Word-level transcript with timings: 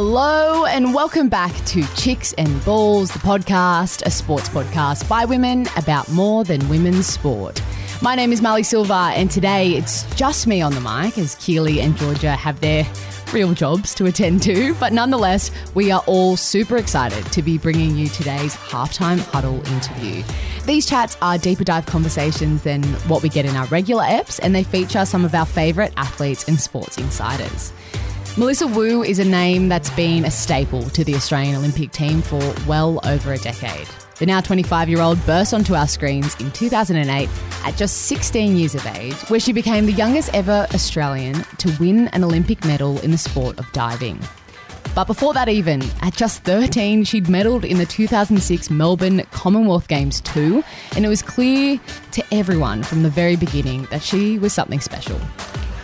Hello, 0.00 0.64
and 0.64 0.94
welcome 0.94 1.28
back 1.28 1.52
to 1.64 1.82
Chicks 1.96 2.32
and 2.34 2.64
Balls, 2.64 3.10
the 3.10 3.18
podcast, 3.18 4.02
a 4.06 4.12
sports 4.12 4.48
podcast 4.48 5.08
by 5.08 5.24
women 5.24 5.66
about 5.76 6.08
more 6.08 6.44
than 6.44 6.68
women's 6.68 7.08
sport. 7.08 7.60
My 8.00 8.14
name 8.14 8.30
is 8.30 8.40
Marlee 8.40 8.64
Silva, 8.64 9.10
and 9.16 9.28
today 9.28 9.72
it's 9.72 10.04
just 10.14 10.46
me 10.46 10.62
on 10.62 10.72
the 10.72 10.80
mic 10.80 11.18
as 11.18 11.34
Keely 11.34 11.80
and 11.80 11.96
Georgia 11.96 12.30
have 12.30 12.60
their 12.60 12.86
real 13.32 13.54
jobs 13.54 13.92
to 13.96 14.06
attend 14.06 14.40
to. 14.44 14.72
But 14.74 14.92
nonetheless, 14.92 15.50
we 15.74 15.90
are 15.90 16.04
all 16.06 16.36
super 16.36 16.76
excited 16.76 17.26
to 17.32 17.42
be 17.42 17.58
bringing 17.58 17.96
you 17.96 18.06
today's 18.06 18.54
halftime 18.54 19.18
huddle 19.18 19.56
interview. 19.72 20.22
These 20.64 20.86
chats 20.86 21.16
are 21.22 21.38
deeper 21.38 21.64
dive 21.64 21.86
conversations 21.86 22.62
than 22.62 22.84
what 23.08 23.24
we 23.24 23.28
get 23.28 23.46
in 23.46 23.56
our 23.56 23.66
regular 23.66 24.04
eps, 24.04 24.38
and 24.40 24.54
they 24.54 24.62
feature 24.62 25.04
some 25.04 25.24
of 25.24 25.34
our 25.34 25.44
favourite 25.44 25.92
athletes 25.96 26.46
and 26.46 26.60
sports 26.60 26.98
insiders. 26.98 27.72
Melissa 28.38 28.68
Wu 28.68 29.02
is 29.02 29.18
a 29.18 29.24
name 29.24 29.68
that's 29.68 29.90
been 29.90 30.24
a 30.24 30.30
staple 30.30 30.88
to 30.90 31.02
the 31.02 31.16
Australian 31.16 31.56
Olympic 31.56 31.90
team 31.90 32.22
for 32.22 32.38
well 32.68 33.00
over 33.04 33.32
a 33.32 33.38
decade. 33.38 33.88
The 34.20 34.26
now 34.26 34.40
25 34.40 34.88
year 34.88 35.00
old 35.00 35.18
burst 35.26 35.52
onto 35.52 35.74
our 35.74 35.88
screens 35.88 36.40
in 36.40 36.52
2008 36.52 37.28
at 37.64 37.76
just 37.76 38.02
16 38.02 38.54
years 38.54 38.76
of 38.76 38.86
age, 38.86 39.16
where 39.22 39.40
she 39.40 39.52
became 39.52 39.86
the 39.86 39.92
youngest 39.92 40.32
ever 40.34 40.68
Australian 40.72 41.42
to 41.58 41.76
win 41.80 42.06
an 42.08 42.22
Olympic 42.22 42.64
medal 42.64 43.00
in 43.00 43.10
the 43.10 43.18
sport 43.18 43.58
of 43.58 43.66
diving. 43.72 44.20
But 44.94 45.08
before 45.08 45.34
that, 45.34 45.48
even, 45.48 45.82
at 46.00 46.14
just 46.14 46.44
13, 46.44 47.02
she'd 47.02 47.24
medalled 47.24 47.64
in 47.64 47.78
the 47.78 47.86
2006 47.86 48.70
Melbourne 48.70 49.20
Commonwealth 49.32 49.88
Games 49.88 50.20
too, 50.20 50.62
and 50.94 51.04
it 51.04 51.08
was 51.08 51.22
clear 51.22 51.80
to 52.12 52.24
everyone 52.30 52.84
from 52.84 53.02
the 53.02 53.10
very 53.10 53.34
beginning 53.34 53.88
that 53.90 54.00
she 54.00 54.38
was 54.38 54.52
something 54.52 54.78
special. 54.78 55.20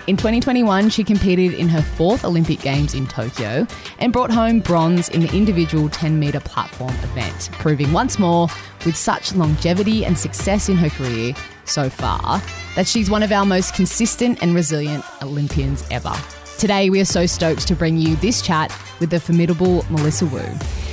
In 0.07 0.19
2021, 0.19 0.91
she 0.91 1.03
competed 1.03 1.55
in 1.55 1.67
her 1.71 1.81
fourth 1.81 2.27
Olympic 2.27 2.61
Games 2.61 2.93
in 2.93 3.07
Tokyo 3.07 3.67
and 3.99 4.13
brought 4.13 4.31
home 4.31 4.61
bronze 4.61 5.09
in 5.09 5.23
the 5.23 5.35
individual 5.35 5.89
10 5.89 6.19
metre 6.19 6.41
platform 6.41 6.93
event, 6.97 7.49
proving 7.53 7.91
once 7.91 8.19
more, 8.19 8.49
with 8.85 8.97
such 8.97 9.35
longevity 9.35 10.05
and 10.05 10.19
success 10.19 10.69
in 10.69 10.77
her 10.77 10.91
career 10.91 11.33
so 11.65 11.89
far, 11.89 12.43
that 12.77 12.87
she's 12.87 13.09
one 13.09 13.23
of 13.23 13.33
our 13.33 13.47
most 13.47 13.75
consistent 13.75 14.43
and 14.43 14.55
resilient 14.55 15.03
Olympians 15.23 15.83
ever. 15.91 16.13
Today, 16.59 16.91
we 16.91 17.01
are 17.01 17.07
so 17.07 17.25
stoked 17.25 17.67
to 17.67 17.75
bring 17.75 17.97
you 17.97 18.15
this 18.17 18.43
chat 18.43 18.79
with 19.01 19.09
the 19.09 19.19
formidable 19.19 19.87
Melissa 19.89 20.27
Wu. 20.27 20.43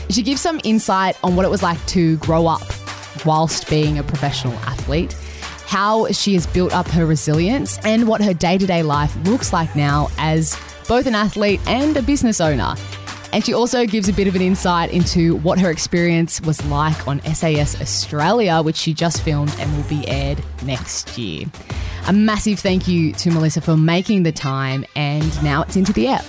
She 0.09 0.22
gives 0.23 0.40
some 0.40 0.62
insight 0.64 1.18
on 1.22 1.36
what 1.36 1.46
it 1.46 1.50
was 1.50 1.62
like 1.62 1.86
to 1.88 2.16
grow 2.18 2.48
up 2.48 2.64
whilst 3.25 3.70
being 3.70 4.00
a 4.00 4.03
professional 4.03 4.53
athlete 4.59 5.14
how 5.72 6.06
she 6.08 6.34
has 6.34 6.46
built 6.46 6.74
up 6.74 6.86
her 6.86 7.06
resilience 7.06 7.80
and 7.86 8.06
what 8.06 8.22
her 8.22 8.34
day 8.34 8.58
to 8.58 8.68
day 8.68 8.84
life 8.84 9.16
looks 9.24 9.54
like 9.54 9.74
now 9.74 10.10
as 10.18 10.60
both 10.86 11.06
an 11.06 11.16
athlete 11.16 11.62
and 11.66 11.96
a 11.96 12.02
business 12.02 12.42
owner. 12.42 12.76
And 13.32 13.46
she 13.46 13.54
also 13.54 13.86
gives 13.86 14.10
a 14.10 14.14
bit 14.14 14.28
of 14.28 14.36
an 14.36 14.42
insight 14.42 14.92
into 14.92 15.38
what 15.38 15.58
her 15.60 15.72
experience 15.72 16.42
was 16.42 16.62
like 16.66 17.08
on 17.08 17.22
SAS 17.22 17.80
Australia, 17.80 18.62
which 18.62 18.76
she 18.76 18.94
just 18.94 19.22
filmed 19.22 19.56
and 19.60 19.74
will 19.78 19.88
be 19.88 20.06
aired 20.10 20.44
next 20.64 21.18
year. 21.18 21.46
A 22.08 22.12
massive 22.12 22.60
thank 22.60 22.90
you 22.90 23.14
to 23.14 23.32
Melissa 23.32 23.62
for 23.62 23.78
making 23.78 24.24
the 24.24 24.34
time, 24.34 24.84
and 24.98 25.42
now 25.42 25.62
it's 25.62 25.78
into 25.78 25.94
the 25.94 26.10
app. 26.10 26.26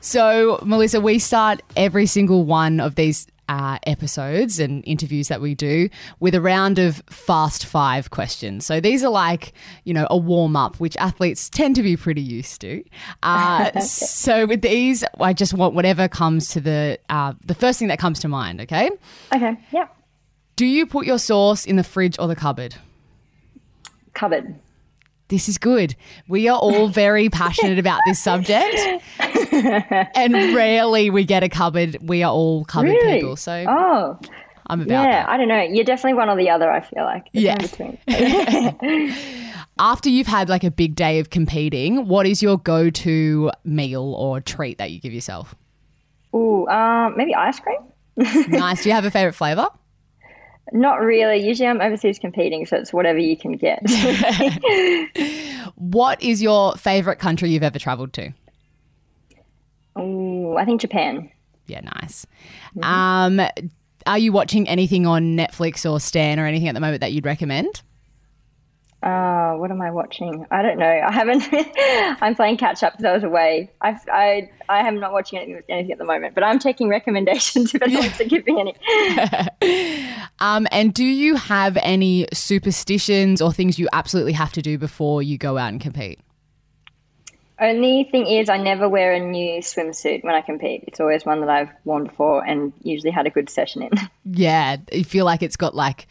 So, 0.00 0.60
Melissa, 0.62 1.00
we 1.00 1.18
start 1.18 1.60
every 1.74 2.06
single 2.06 2.44
one 2.44 2.78
of 2.78 2.94
these 2.94 3.26
uh, 3.48 3.78
episodes 3.86 4.58
and 4.58 4.82
interviews 4.86 5.28
that 5.28 5.40
we 5.40 5.54
do 5.54 5.88
with 6.20 6.34
a 6.34 6.40
round 6.40 6.78
of 6.78 7.02
fast 7.08 7.66
five 7.66 8.10
questions. 8.10 8.64
So 8.66 8.80
these 8.80 9.04
are 9.04 9.10
like, 9.10 9.52
you 9.84 9.94
know, 9.94 10.06
a 10.10 10.16
warm 10.16 10.56
up, 10.56 10.80
which 10.80 10.96
athletes 10.96 11.48
tend 11.50 11.76
to 11.76 11.82
be 11.82 11.96
pretty 11.96 12.22
used 12.22 12.60
to. 12.62 12.84
Uh, 13.22 13.78
so 13.80 14.46
with 14.46 14.62
these, 14.62 15.04
I 15.20 15.32
just 15.32 15.54
want 15.54 15.74
whatever 15.74 16.08
comes 16.08 16.48
to 16.50 16.60
the 16.60 16.98
uh, 17.08 17.34
the 17.44 17.54
first 17.54 17.78
thing 17.78 17.88
that 17.88 17.98
comes 17.98 18.20
to 18.20 18.28
mind. 18.28 18.60
Okay. 18.62 18.90
Okay. 19.34 19.56
Yeah. 19.72 19.88
Do 20.56 20.66
you 20.66 20.86
put 20.86 21.06
your 21.06 21.18
sauce 21.18 21.64
in 21.66 21.76
the 21.76 21.84
fridge 21.84 22.16
or 22.18 22.28
the 22.28 22.36
cupboard? 22.36 22.76
Cupboard. 24.14 24.54
This 25.28 25.48
is 25.48 25.56
good. 25.58 25.96
We 26.28 26.48
are 26.48 26.58
all 26.58 26.88
very 26.88 27.28
passionate 27.30 27.78
about 27.78 28.00
this 28.06 28.22
subject. 28.22 28.76
and 29.18 30.34
rarely 30.54 31.08
we 31.10 31.24
get 31.24 31.42
a 31.42 31.48
cupboard. 31.48 31.96
We 32.02 32.22
are 32.22 32.30
all 32.32 32.64
cupboard 32.66 32.88
Really? 32.90 33.20
people. 33.20 33.36
So 33.36 33.64
Oh. 33.68 34.18
I'm 34.66 34.80
about 34.82 35.04
Yeah, 35.04 35.10
that. 35.24 35.28
I 35.28 35.36
don't 35.36 35.48
know. 35.48 35.60
You're 35.60 35.84
definitely 35.84 36.14
one 36.14 36.28
or 36.30 36.36
the 36.36 36.50
other, 36.50 36.70
I 36.70 36.80
feel 36.80 37.04
like. 37.04 37.26
Yeah. 37.32 37.56
between. 37.56 37.98
After 39.78 40.08
you've 40.08 40.26
had 40.26 40.48
like 40.48 40.62
a 40.64 40.70
big 40.70 40.94
day 40.94 41.18
of 41.18 41.30
competing, 41.30 42.06
what 42.06 42.26
is 42.26 42.42
your 42.42 42.58
go 42.58 42.90
to 42.90 43.50
meal 43.64 44.14
or 44.14 44.40
treat 44.40 44.78
that 44.78 44.90
you 44.90 45.00
give 45.00 45.12
yourself? 45.12 45.54
Ooh, 46.34 46.66
um, 46.68 47.16
maybe 47.16 47.34
ice 47.34 47.60
cream? 47.60 47.78
nice. 48.48 48.82
Do 48.82 48.88
you 48.88 48.94
have 48.94 49.04
a 49.04 49.10
favorite 49.10 49.34
flavor? 49.34 49.66
Not 50.72 51.00
really. 51.00 51.46
Usually 51.46 51.68
I'm 51.68 51.80
overseas 51.80 52.18
competing, 52.18 52.66
so 52.66 52.76
it's 52.76 52.92
whatever 52.92 53.18
you 53.18 53.36
can 53.36 53.52
get. 53.56 53.82
What 55.76 56.22
is 56.22 56.42
your 56.42 56.74
favorite 56.74 57.18
country 57.18 57.50
you've 57.50 57.62
ever 57.62 57.78
traveled 57.78 58.12
to? 58.14 58.32
Ooh, 59.98 60.56
I 60.56 60.64
think 60.64 60.80
Japan. 60.80 61.30
Yeah, 61.66 61.80
nice. 61.80 62.26
Um, 62.82 63.40
are 64.06 64.18
you 64.18 64.32
watching 64.32 64.68
anything 64.68 65.06
on 65.06 65.36
Netflix 65.36 65.90
or 65.90 65.98
Stan 66.00 66.38
or 66.38 66.46
anything 66.46 66.68
at 66.68 66.74
the 66.74 66.80
moment 66.80 67.00
that 67.00 67.12
you'd 67.12 67.24
recommend? 67.24 67.82
Uh, 69.04 69.52
what 69.56 69.70
am 69.70 69.82
I 69.82 69.90
watching? 69.90 70.46
I 70.50 70.62
don't 70.62 70.78
know. 70.78 70.86
I 70.86 71.12
haven't. 71.12 71.46
I'm 72.22 72.34
playing 72.34 72.56
catch 72.56 72.82
up 72.82 72.94
because 72.94 73.04
I 73.04 73.12
was 73.12 73.22
away. 73.22 73.70
I, 73.82 73.98
I, 74.10 74.50
I 74.70 74.88
am 74.88 74.98
not 74.98 75.12
watching 75.12 75.38
anything, 75.38 75.62
anything 75.68 75.92
at 75.92 75.98
the 75.98 76.06
moment, 76.06 76.34
but 76.34 76.42
I'm 76.42 76.58
taking 76.58 76.88
recommendations 76.88 77.74
if 77.74 77.82
anyone 77.82 78.04
wants 78.04 78.16
to 78.18 78.24
give 78.24 78.46
me 78.46 78.74
any. 79.60 80.10
Um, 80.40 80.66
and 80.72 80.92
do 80.92 81.04
you 81.04 81.36
have 81.36 81.78
any 81.80 82.26
superstitions 82.32 83.40
or 83.40 83.52
things 83.52 83.78
you 83.78 83.88
absolutely 83.92 84.32
have 84.32 84.52
to 84.54 84.62
do 84.62 84.76
before 84.78 85.22
you 85.22 85.38
go 85.38 85.56
out 85.56 85.68
and 85.68 85.80
compete? 85.80 86.18
Only 87.60 88.08
thing 88.10 88.26
is, 88.26 88.48
I 88.48 88.56
never 88.56 88.88
wear 88.88 89.12
a 89.12 89.20
new 89.20 89.60
swimsuit 89.60 90.24
when 90.24 90.34
I 90.34 90.40
compete. 90.40 90.84
It's 90.88 90.98
always 90.98 91.24
one 91.24 91.40
that 91.40 91.48
I've 91.48 91.70
worn 91.84 92.04
before 92.04 92.44
and 92.44 92.72
usually 92.82 93.12
had 93.12 93.28
a 93.28 93.30
good 93.30 93.48
session 93.48 93.82
in. 93.82 93.90
Yeah, 94.24 94.78
you 94.92 95.04
feel 95.04 95.24
like 95.24 95.40
it's 95.40 95.56
got 95.56 95.74
like 95.74 96.08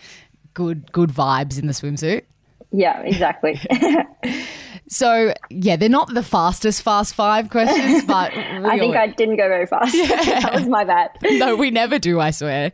good 0.53 0.91
good 0.93 1.09
vibes 1.09 1.59
in 1.59 1.67
the 1.67 1.73
swimsuit. 1.73 2.23
Yeah, 2.73 3.01
exactly. 3.01 3.59
So 4.93 5.33
yeah, 5.49 5.75
they're 5.75 5.89
not 5.89 6.13
the 6.13 6.21
fastest 6.21 6.83
fast 6.83 7.15
five 7.15 7.49
questions, 7.49 8.03
but 8.07 8.31
I 8.33 8.77
think 8.77 8.95
I 8.95 9.07
didn't 9.07 9.37
go 9.37 9.47
very 9.47 9.65
fast. 9.65 9.91
that 9.93 10.51
was 10.53 10.67
my 10.67 10.83
bad. 10.83 11.09
no, 11.23 11.55
we 11.55 11.71
never 11.71 11.97
do, 11.97 12.19
I 12.19 12.31
swear. 12.31 12.71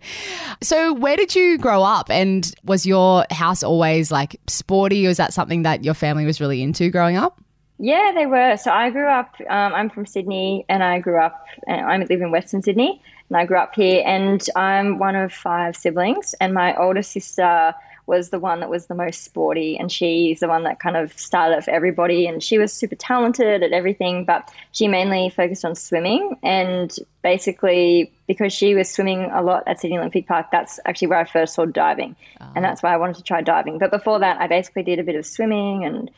So, 0.62 0.94
where 0.94 1.16
did 1.16 1.34
you 1.34 1.58
grow 1.58 1.84
up? 1.84 2.10
And 2.10 2.52
was 2.64 2.86
your 2.86 3.26
house 3.32 3.64
always 3.64 4.12
like 4.12 4.40
sporty? 4.48 5.06
Or 5.06 5.10
was 5.10 5.18
that 5.18 5.34
something 5.34 5.64
that 5.64 5.86
your 5.86 5.94
family 5.94 6.26
was 6.26 6.42
really 6.42 6.62
into 6.62 6.90
growing 6.90 7.16
up? 7.16 7.42
Yeah, 7.78 8.12
they 8.14 8.26
were. 8.26 8.58
So 8.58 8.72
I 8.72 8.90
grew 8.90 9.08
up. 9.08 9.36
Um, 9.50 9.74
I'm 9.74 9.90
from 9.90 10.06
Sydney, 10.06 10.66
and 10.68 10.84
I 10.84 11.00
grew 11.00 11.22
up. 11.22 11.46
And 11.68 11.86
I 11.86 11.98
live 11.98 12.22
in 12.22 12.32
Western 12.32 12.62
Sydney, 12.62 13.02
and 13.30 13.38
I 13.38 13.46
grew 13.46 13.58
up 13.58 13.74
here. 13.76 14.04
And 14.06 14.46
I'm 14.58 15.00
one 15.00 15.16
of 15.16 15.32
five 15.32 15.78
siblings, 15.78 16.36
and 16.42 16.54
my 16.54 16.76
older 16.76 17.04
sister 17.04 17.74
was 18.10 18.32
the 18.32 18.40
one 18.40 18.60
that 18.60 18.70
was 18.70 18.88
the 18.88 18.96
most 18.96 19.24
sporty, 19.24 19.78
and 19.78 19.92
she's 19.92 20.42
the 20.42 20.48
one 20.50 20.64
that 20.64 20.80
kind 20.80 20.98
of 20.98 21.18
started 21.18 21.60
it 21.60 21.64
for 21.64 21.72
everybody. 21.72 22.28
And 22.28 22.44
she 22.44 22.58
was 22.58 22.74
super 22.74 22.96
talented 22.96 23.64
at 23.64 23.72
everything, 23.72 24.26
but 24.26 24.52
she 24.74 24.88
mainly 24.88 25.30
focused 25.30 25.64
on 25.64 25.76
swimming. 25.76 26.38
And 26.44 26.94
basically, 27.22 28.12
because 28.28 28.52
she 28.52 28.76
was 28.76 28.90
swimming 28.90 29.30
a 29.32 29.42
lot 29.42 29.64
at 29.68 29.80
Sydney 29.80 29.98
Olympic 29.98 30.28
Park, 30.28 30.48
that's 30.52 30.80
actually 30.86 31.08
where 31.08 31.20
I 31.20 31.26
first 31.26 31.54
saw 31.54 31.66
diving, 31.66 32.16
and 32.56 32.66
that's 32.66 32.84
why 32.84 32.94
I 32.94 32.98
wanted 32.98 33.16
to 33.18 33.24
try 33.24 33.42
diving. 33.42 33.78
But 33.78 33.92
before 33.92 34.20
that, 34.20 34.42
I 34.42 34.48
basically 34.48 34.84
did 34.84 35.00
a 35.00 35.04
bit 35.04 35.16
of 35.16 35.26
swimming 35.26 35.86
and 35.86 36.12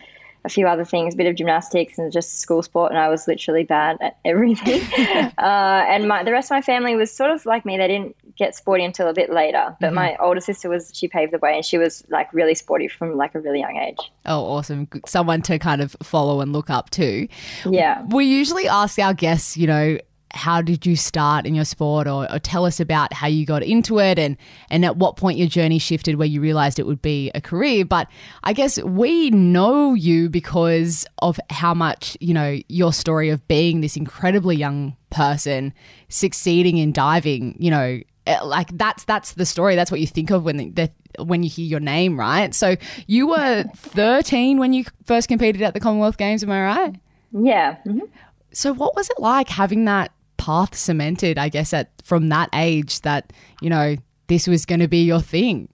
a 0.44 0.50
few 0.50 0.68
other 0.68 0.86
things, 0.86 1.14
a 1.14 1.18
bit 1.18 1.28
of 1.28 1.36
gymnastics 1.36 1.98
and 1.98 2.12
just 2.12 2.40
school 2.40 2.64
sport, 2.64 2.92
and 2.92 3.00
I 3.00 3.10
was 3.10 3.28
literally 3.28 3.64
bad 3.64 3.98
at 4.02 4.18
everything. 4.26 4.82
uh, 5.38 5.86
and 5.88 6.08
my 6.08 6.24
the 6.24 6.32
rest 6.32 6.48
of 6.48 6.56
my 6.56 6.62
family 6.62 6.96
was 6.96 7.12
sort 7.12 7.32
of 7.32 7.46
like 7.46 7.66
me; 7.66 7.78
they 7.78 7.88
didn't 7.88 8.16
get 8.42 8.56
sporty 8.56 8.84
until 8.84 9.08
a 9.08 9.14
bit 9.14 9.32
later. 9.32 9.76
But 9.80 9.88
mm-hmm. 9.88 9.96
my 9.96 10.18
older 10.20 10.42
sister 10.42 10.68
was 10.68 10.92
she 10.94 11.08
paved 11.08 11.32
the 11.32 11.38
way, 11.38 11.56
and 11.56 11.64
she 11.64 11.78
was 11.78 12.04
like 12.10 12.34
really 12.34 12.56
sporty 12.56 12.88
from 12.88 13.16
like 13.16 13.36
a 13.36 13.40
really 13.40 13.60
young 13.60 13.78
age. 13.78 14.00
Oh, 14.26 14.44
awesome. 14.46 14.88
Someone 15.06 15.42
to 15.44 15.60
kind 15.60 15.82
of 15.82 15.96
follow 16.02 16.42
and 16.42 16.52
look 16.52 16.70
up 16.70 16.90
to. 16.92 17.28
Yeah. 17.66 18.04
We 18.08 18.26
usually 18.26 18.68
ask 18.68 18.98
our 18.98 19.14
guests, 19.14 19.58
you 19.58 19.68
know, 19.68 19.98
how 20.34 20.62
did 20.62 20.86
you 20.86 20.96
start 20.96 21.46
in 21.46 21.54
your 21.54 21.66
sport 21.66 22.08
or, 22.08 22.32
or 22.32 22.40
tell 22.40 22.66
us 22.66 22.80
about 22.80 23.14
how 23.14 23.28
you 23.28 23.46
got 23.46 23.64
into 23.64 24.00
it 24.00 24.18
and, 24.18 24.38
and 24.70 24.86
at 24.86 24.96
what 24.98 25.18
point 25.18 25.38
your 25.38 25.48
journey 25.48 25.78
shifted 25.78 26.16
where 26.16 26.28
you 26.28 26.42
realized 26.42 26.80
it 26.80 26.86
would 26.88 27.02
be 27.02 27.32
a 27.36 27.42
career. 27.42 27.86
But 27.86 28.08
I 28.44 28.54
guess 28.54 28.82
we 28.82 29.30
know 29.30 29.94
you 29.94 30.30
because 30.30 31.06
of 31.20 31.40
how 31.50 31.74
much, 31.74 32.18
you 32.20 32.34
know, 32.34 32.60
your 32.70 32.94
story 32.94 33.30
of 33.30 33.46
being 33.48 33.82
this 33.82 33.98
incredibly 33.98 34.56
young 34.56 34.96
person 35.10 35.74
succeeding 36.08 36.78
in 36.78 36.94
diving, 36.94 37.56
you 37.60 37.70
know, 37.70 38.00
like 38.28 38.76
that's 38.78 39.04
that's 39.06 39.34
the 39.34 39.46
story. 39.46 39.76
That's 39.76 39.92
what 39.92 40.00
you 40.00 40.08
think 40.08 40.30
of 40.32 40.44
when 40.44 40.74
the, 40.74 40.92
when 41.20 41.44
you 41.44 41.50
hear 41.50 41.66
your 41.66 41.80
name, 41.80 42.20
right? 42.20 42.54
So 42.54 42.76
you 43.08 43.28
were 43.28 43.66
13 43.76 44.60
when 44.60 44.74
you 44.74 44.86
first 45.06 45.28
competed 45.28 45.62
at 45.62 45.74
the 45.74 45.80
Commonwealth 45.80 46.18
Games, 46.18 46.44
am 46.44 46.52
I 46.52 46.62
right? 46.64 46.96
Yeah. 47.32 47.78
Mm-hmm. 47.86 48.06
So 48.54 48.74
what 48.74 48.96
was 48.96 49.10
it 49.10 49.20
like 49.20 49.50
having 49.50 49.86
that 49.86 50.12
path 50.38 50.76
cemented, 50.76 51.38
I 51.38 51.50
guess, 51.50 51.74
at 51.74 51.90
from 52.04 52.30
that 52.30 52.50
age 52.54 53.02
that, 53.02 53.32
you 53.62 53.70
know, 53.70 53.96
this 54.28 54.48
was 54.48 54.66
going 54.66 54.80
to 54.80 54.88
be 54.88 55.04
your 55.04 55.22
thing? 55.22 55.70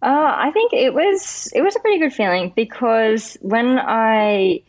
Uh, 0.00 0.32
I 0.36 0.50
think 0.52 0.72
it 0.72 0.94
was 0.94 1.50
it 1.54 1.62
was 1.62 1.74
a 1.74 1.80
pretty 1.80 1.98
good 1.98 2.12
feeling 2.12 2.52
because 2.54 3.36
when 3.40 3.78
I 3.80 4.62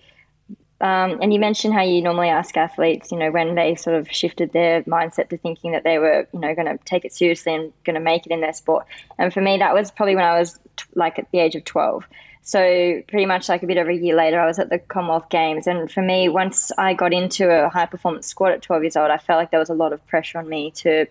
um, 0.81 1.19
and 1.21 1.33
you 1.33 1.39
mentioned 1.39 1.73
how 1.73 1.81
you 1.81 2.01
normally 2.01 2.29
ask 2.29 2.55
athletes, 2.55 3.11
you 3.11 3.17
know, 3.17 3.31
when 3.31 3.55
they 3.55 3.75
sort 3.75 3.97
of 3.97 4.09
shifted 4.09 4.53
their 4.53 4.81
mindset 4.83 5.29
to 5.29 5.37
thinking 5.37 5.73
that 5.73 5.83
they 5.83 5.99
were, 5.99 6.25
you 6.33 6.39
know, 6.39 6.55
going 6.55 6.67
to 6.67 6.83
take 6.85 7.03
it 7.03 7.11
seriously 7.11 7.53
and 7.53 7.73
going 7.83 7.95
to 7.95 7.99
make 7.99 8.25
it 8.25 8.31
in 8.31 8.39
their 8.39 8.53
sport. 8.53 8.85
And 9.17 9.33
for 9.33 9.41
me, 9.41 9.57
that 9.57 9.73
was 9.73 9.91
probably 9.91 10.15
when 10.15 10.23
I 10.23 10.39
was 10.39 10.57
t- 10.77 10.85
like 10.95 11.19
at 11.19 11.29
the 11.31 11.39
age 11.39 11.55
of 11.55 11.65
12. 11.65 12.07
So 12.43 13.03
pretty 13.09 13.25
much 13.25 13.49
like 13.49 13.61
a 13.61 13.67
bit 13.67 13.77
over 13.77 13.89
a 13.89 13.95
year 13.95 14.15
later, 14.15 14.39
I 14.39 14.45
was 14.45 14.57
at 14.57 14.69
the 14.69 14.79
Commonwealth 14.79 15.29
Games. 15.29 15.67
And 15.67 15.91
for 15.91 16.01
me, 16.01 16.29
once 16.29 16.71
I 16.77 16.93
got 16.93 17.11
into 17.11 17.49
a 17.49 17.67
high 17.67 17.85
performance 17.85 18.27
squad 18.27 18.53
at 18.53 18.61
12 18.61 18.83
years 18.83 18.95
old, 18.95 19.11
I 19.11 19.17
felt 19.17 19.37
like 19.37 19.51
there 19.51 19.59
was 19.59 19.69
a 19.69 19.75
lot 19.75 19.91
of 19.91 20.05
pressure 20.07 20.37
on 20.37 20.47
me 20.47 20.71
to 20.71 21.05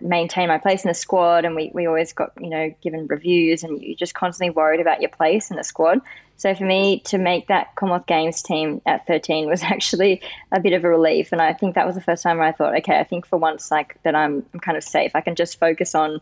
maintain 0.00 0.48
my 0.48 0.58
place 0.58 0.84
in 0.84 0.88
the 0.88 0.94
squad 0.94 1.44
and 1.44 1.54
we, 1.54 1.70
we 1.72 1.86
always 1.86 2.12
got 2.12 2.32
you 2.40 2.50
know 2.50 2.74
given 2.82 3.06
reviews 3.06 3.62
and 3.62 3.80
you're 3.80 3.96
just 3.96 4.14
constantly 4.14 4.50
worried 4.50 4.80
about 4.80 5.00
your 5.00 5.10
place 5.10 5.50
in 5.50 5.56
the 5.56 5.64
squad. 5.64 6.00
So 6.38 6.54
for 6.54 6.64
me 6.64 7.00
to 7.06 7.16
make 7.16 7.48
that 7.48 7.74
commonwealth 7.76 8.06
games 8.06 8.42
team 8.42 8.82
at 8.84 9.06
13 9.06 9.48
was 9.48 9.62
actually 9.62 10.20
a 10.52 10.60
bit 10.60 10.72
of 10.72 10.84
a 10.84 10.88
relief 10.88 11.32
and 11.32 11.40
i 11.40 11.52
think 11.52 11.74
that 11.74 11.86
was 11.86 11.94
the 11.94 12.00
first 12.00 12.22
time 12.22 12.38
where 12.38 12.46
i 12.46 12.52
thought 12.52 12.76
okay 12.76 12.98
i 12.98 13.04
think 13.04 13.26
for 13.26 13.38
once 13.38 13.70
like 13.70 14.00
that 14.02 14.14
i'm, 14.14 14.44
I'm 14.52 14.60
kind 14.60 14.76
of 14.76 14.84
safe. 14.84 15.12
I 15.14 15.20
can 15.20 15.34
just 15.34 15.58
focus 15.58 15.94
on 15.94 16.20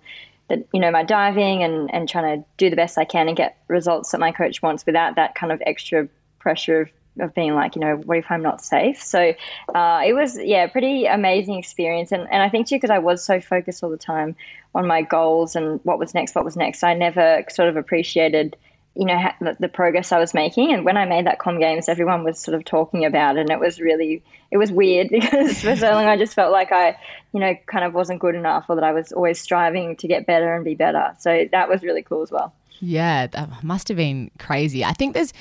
that 0.48 0.66
you 0.72 0.80
know 0.80 0.90
my 0.90 1.02
diving 1.02 1.62
and 1.62 1.92
and 1.92 2.08
trying 2.08 2.40
to 2.40 2.46
do 2.56 2.70
the 2.70 2.76
best 2.76 2.98
i 2.98 3.04
can 3.04 3.28
and 3.28 3.36
get 3.36 3.56
results 3.68 4.10
that 4.10 4.20
my 4.20 4.32
coach 4.32 4.62
wants 4.62 4.86
without 4.86 5.16
that 5.16 5.34
kind 5.34 5.52
of 5.52 5.62
extra 5.66 6.08
pressure 6.38 6.82
of 6.82 6.90
of 7.20 7.34
being 7.34 7.54
like, 7.54 7.76
you 7.76 7.80
know, 7.80 7.96
what 7.96 8.18
if 8.18 8.30
I'm 8.30 8.42
not 8.42 8.64
safe? 8.64 9.02
So 9.02 9.34
uh, 9.74 10.02
it 10.04 10.14
was, 10.14 10.38
yeah, 10.38 10.66
pretty 10.66 11.06
amazing 11.06 11.54
experience. 11.54 12.12
And, 12.12 12.22
and 12.30 12.42
I 12.42 12.48
think 12.48 12.66
too, 12.66 12.76
because 12.76 12.90
I 12.90 12.98
was 12.98 13.24
so 13.24 13.40
focused 13.40 13.82
all 13.82 13.90
the 13.90 13.96
time 13.96 14.34
on 14.74 14.86
my 14.86 15.02
goals 15.02 15.54
and 15.54 15.80
what 15.84 15.98
was 15.98 16.14
next, 16.14 16.34
what 16.34 16.44
was 16.44 16.56
next, 16.56 16.82
I 16.82 16.94
never 16.94 17.44
sort 17.48 17.68
of 17.68 17.76
appreciated, 17.76 18.56
you 18.96 19.06
know, 19.06 19.18
ha- 19.18 19.54
the 19.60 19.68
progress 19.68 20.10
I 20.10 20.18
was 20.18 20.34
making. 20.34 20.72
And 20.72 20.84
when 20.84 20.96
I 20.96 21.04
made 21.04 21.26
that 21.26 21.38
Com 21.38 21.60
Games, 21.60 21.88
everyone 21.88 22.24
was 22.24 22.38
sort 22.38 22.56
of 22.56 22.64
talking 22.64 23.04
about 23.04 23.36
it. 23.36 23.42
And 23.42 23.50
it 23.50 23.60
was 23.60 23.80
really, 23.80 24.22
it 24.50 24.56
was 24.56 24.72
weird 24.72 25.08
because 25.10 25.60
for 25.60 25.76
so 25.76 25.92
long 25.92 26.06
I 26.06 26.16
just 26.16 26.34
felt 26.34 26.52
like 26.52 26.72
I, 26.72 26.98
you 27.32 27.40
know, 27.40 27.54
kind 27.66 27.84
of 27.84 27.94
wasn't 27.94 28.20
good 28.20 28.34
enough 28.34 28.66
or 28.68 28.74
that 28.74 28.84
I 28.84 28.92
was 28.92 29.12
always 29.12 29.40
striving 29.40 29.94
to 29.96 30.08
get 30.08 30.26
better 30.26 30.54
and 30.54 30.64
be 30.64 30.74
better. 30.74 31.14
So 31.20 31.48
that 31.52 31.68
was 31.68 31.82
really 31.82 32.02
cool 32.02 32.22
as 32.22 32.32
well. 32.32 32.52
Yeah, 32.80 33.28
that 33.28 33.62
must 33.62 33.88
have 33.88 33.96
been 33.96 34.30
crazy. 34.38 34.84
I 34.84 34.92
think 34.92 35.14
there's. 35.14 35.32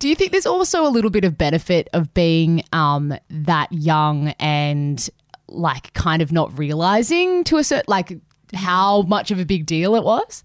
Do 0.00 0.08
you 0.08 0.14
think 0.14 0.32
there's 0.32 0.46
also 0.46 0.86
a 0.86 0.90
little 0.90 1.10
bit 1.10 1.24
of 1.24 1.36
benefit 1.36 1.88
of 1.92 2.14
being 2.14 2.62
um, 2.72 3.14
that 3.30 3.72
young 3.72 4.28
and 4.38 5.08
like 5.48 5.92
kind 5.94 6.22
of 6.22 6.30
not 6.30 6.56
realizing 6.58 7.42
to 7.44 7.56
a 7.56 7.64
certain 7.64 7.86
like 7.88 8.18
how 8.54 9.02
much 9.02 9.30
of 9.30 9.38
a 9.38 9.44
big 9.44 9.66
deal 9.66 9.94
it 9.94 10.04
was? 10.04 10.44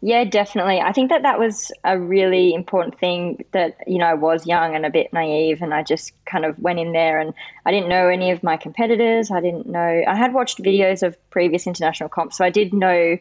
Yeah, 0.00 0.24
definitely. 0.24 0.80
I 0.80 0.92
think 0.92 1.10
that 1.10 1.22
that 1.22 1.38
was 1.38 1.72
a 1.84 1.98
really 1.98 2.54
important 2.54 2.98
thing 2.98 3.44
that, 3.52 3.76
you 3.86 3.98
know, 3.98 4.06
I 4.06 4.14
was 4.14 4.46
young 4.46 4.74
and 4.74 4.84
a 4.86 4.90
bit 4.90 5.12
naive 5.12 5.62
and 5.62 5.74
I 5.74 5.82
just 5.82 6.12
kind 6.24 6.44
of 6.44 6.58
went 6.58 6.78
in 6.78 6.92
there 6.92 7.18
and 7.18 7.34
I 7.64 7.70
didn't 7.70 7.88
know 7.88 8.08
any 8.08 8.30
of 8.30 8.42
my 8.42 8.56
competitors. 8.56 9.30
I 9.30 9.40
didn't 9.40 9.66
know, 9.66 10.02
I 10.06 10.14
had 10.14 10.34
watched 10.34 10.62
videos 10.62 11.02
of 11.02 11.16
previous 11.30 11.66
international 11.66 12.08
comps, 12.08 12.36
so 12.36 12.44
I 12.44 12.50
did 12.50 12.72
know 12.72 13.18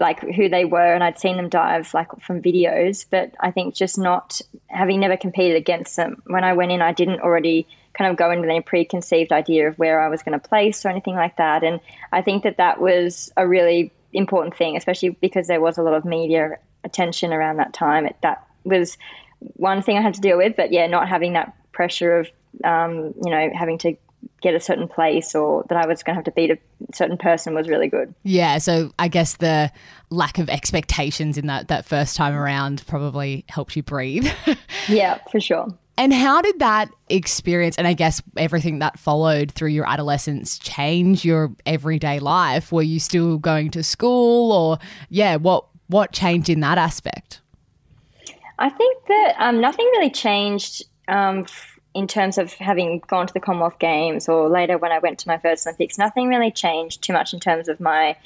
like 0.00 0.20
who 0.20 0.48
they 0.48 0.64
were 0.64 0.94
and 0.94 1.02
I'd 1.02 1.18
seen 1.18 1.36
them 1.36 1.48
dive 1.48 1.92
like 1.94 2.08
from 2.20 2.42
videos, 2.42 3.06
but 3.08 3.34
I 3.40 3.50
think 3.50 3.74
just 3.74 3.98
not 3.98 4.40
having 4.66 5.00
never 5.00 5.16
competed 5.16 5.56
against 5.56 5.96
them. 5.96 6.22
When 6.26 6.44
I 6.44 6.52
went 6.52 6.72
in, 6.72 6.82
I 6.82 6.92
didn't 6.92 7.20
already 7.20 7.66
kind 7.94 8.10
of 8.10 8.16
go 8.16 8.30
in 8.30 8.40
with 8.40 8.50
any 8.50 8.60
preconceived 8.60 9.32
idea 9.32 9.68
of 9.68 9.78
where 9.78 10.00
I 10.00 10.08
was 10.08 10.22
going 10.22 10.38
to 10.38 10.48
place 10.48 10.84
or 10.84 10.88
anything 10.88 11.16
like 11.16 11.36
that. 11.36 11.64
And 11.64 11.80
I 12.12 12.22
think 12.22 12.44
that 12.44 12.58
that 12.58 12.80
was 12.80 13.32
a 13.36 13.46
really 13.46 13.92
important 14.12 14.56
thing, 14.56 14.76
especially 14.76 15.10
because 15.10 15.46
there 15.46 15.60
was 15.60 15.78
a 15.78 15.82
lot 15.82 15.94
of 15.94 16.04
media 16.04 16.58
attention 16.84 17.32
around 17.32 17.56
that 17.56 17.72
time. 17.72 18.06
It, 18.06 18.16
that 18.22 18.46
was 18.64 18.96
one 19.56 19.82
thing 19.82 19.96
I 19.96 20.02
had 20.02 20.14
to 20.14 20.20
deal 20.20 20.36
with, 20.36 20.56
but 20.56 20.72
yeah, 20.72 20.86
not 20.86 21.08
having 21.08 21.32
that 21.34 21.54
pressure 21.72 22.18
of, 22.18 22.30
um, 22.64 23.14
you 23.24 23.30
know, 23.30 23.50
having 23.54 23.78
to 23.78 23.96
get 24.40 24.54
a 24.54 24.60
certain 24.60 24.88
place 24.88 25.34
or 25.34 25.64
that 25.68 25.76
I 25.76 25.86
was 25.86 26.02
going 26.02 26.14
to 26.14 26.18
have 26.18 26.24
to 26.24 26.30
beat 26.30 26.50
a 26.50 26.58
certain 26.94 27.18
person 27.18 27.54
was 27.54 27.68
really 27.68 27.88
good. 27.88 28.14
Yeah, 28.22 28.58
so 28.58 28.92
I 28.98 29.08
guess 29.08 29.36
the 29.36 29.70
lack 30.10 30.38
of 30.38 30.48
expectations 30.48 31.38
in 31.38 31.46
that 31.46 31.68
that 31.68 31.84
first 31.84 32.16
time 32.16 32.34
around 32.34 32.84
probably 32.86 33.44
helped 33.48 33.76
you 33.76 33.82
breathe. 33.82 34.28
yeah, 34.88 35.18
for 35.30 35.40
sure. 35.40 35.68
And 35.96 36.14
how 36.14 36.40
did 36.40 36.60
that 36.60 36.90
experience 37.10 37.76
and 37.76 37.86
I 37.86 37.92
guess 37.92 38.22
everything 38.36 38.78
that 38.78 38.98
followed 38.98 39.52
through 39.52 39.68
your 39.68 39.86
adolescence 39.86 40.58
change 40.58 41.26
your 41.26 41.54
everyday 41.66 42.20
life? 42.20 42.72
Were 42.72 42.82
you 42.82 42.98
still 42.98 43.36
going 43.36 43.70
to 43.72 43.82
school 43.82 44.52
or 44.52 44.78
yeah, 45.10 45.36
what 45.36 45.66
what 45.88 46.12
changed 46.12 46.48
in 46.48 46.60
that 46.60 46.78
aspect? 46.78 47.42
I 48.58 48.70
think 48.70 49.06
that 49.08 49.34
um, 49.38 49.60
nothing 49.60 49.86
really 49.92 50.10
changed 50.10 50.84
um, 51.08 51.46
in 51.94 52.06
terms 52.06 52.38
of 52.38 52.52
having 52.54 53.00
gone 53.08 53.26
to 53.26 53.34
the 53.34 53.40
Commonwealth 53.40 53.78
Games 53.78 54.28
or 54.28 54.48
later 54.48 54.78
when 54.78 54.92
I 54.92 54.98
went 54.98 55.18
to 55.20 55.28
my 55.28 55.38
first 55.38 55.66
Olympics, 55.66 55.98
nothing 55.98 56.28
really 56.28 56.50
changed 56.50 57.02
too 57.02 57.12
much 57.12 57.34
in 57.34 57.40
terms 57.40 57.68
of 57.68 57.80
my 57.80 58.16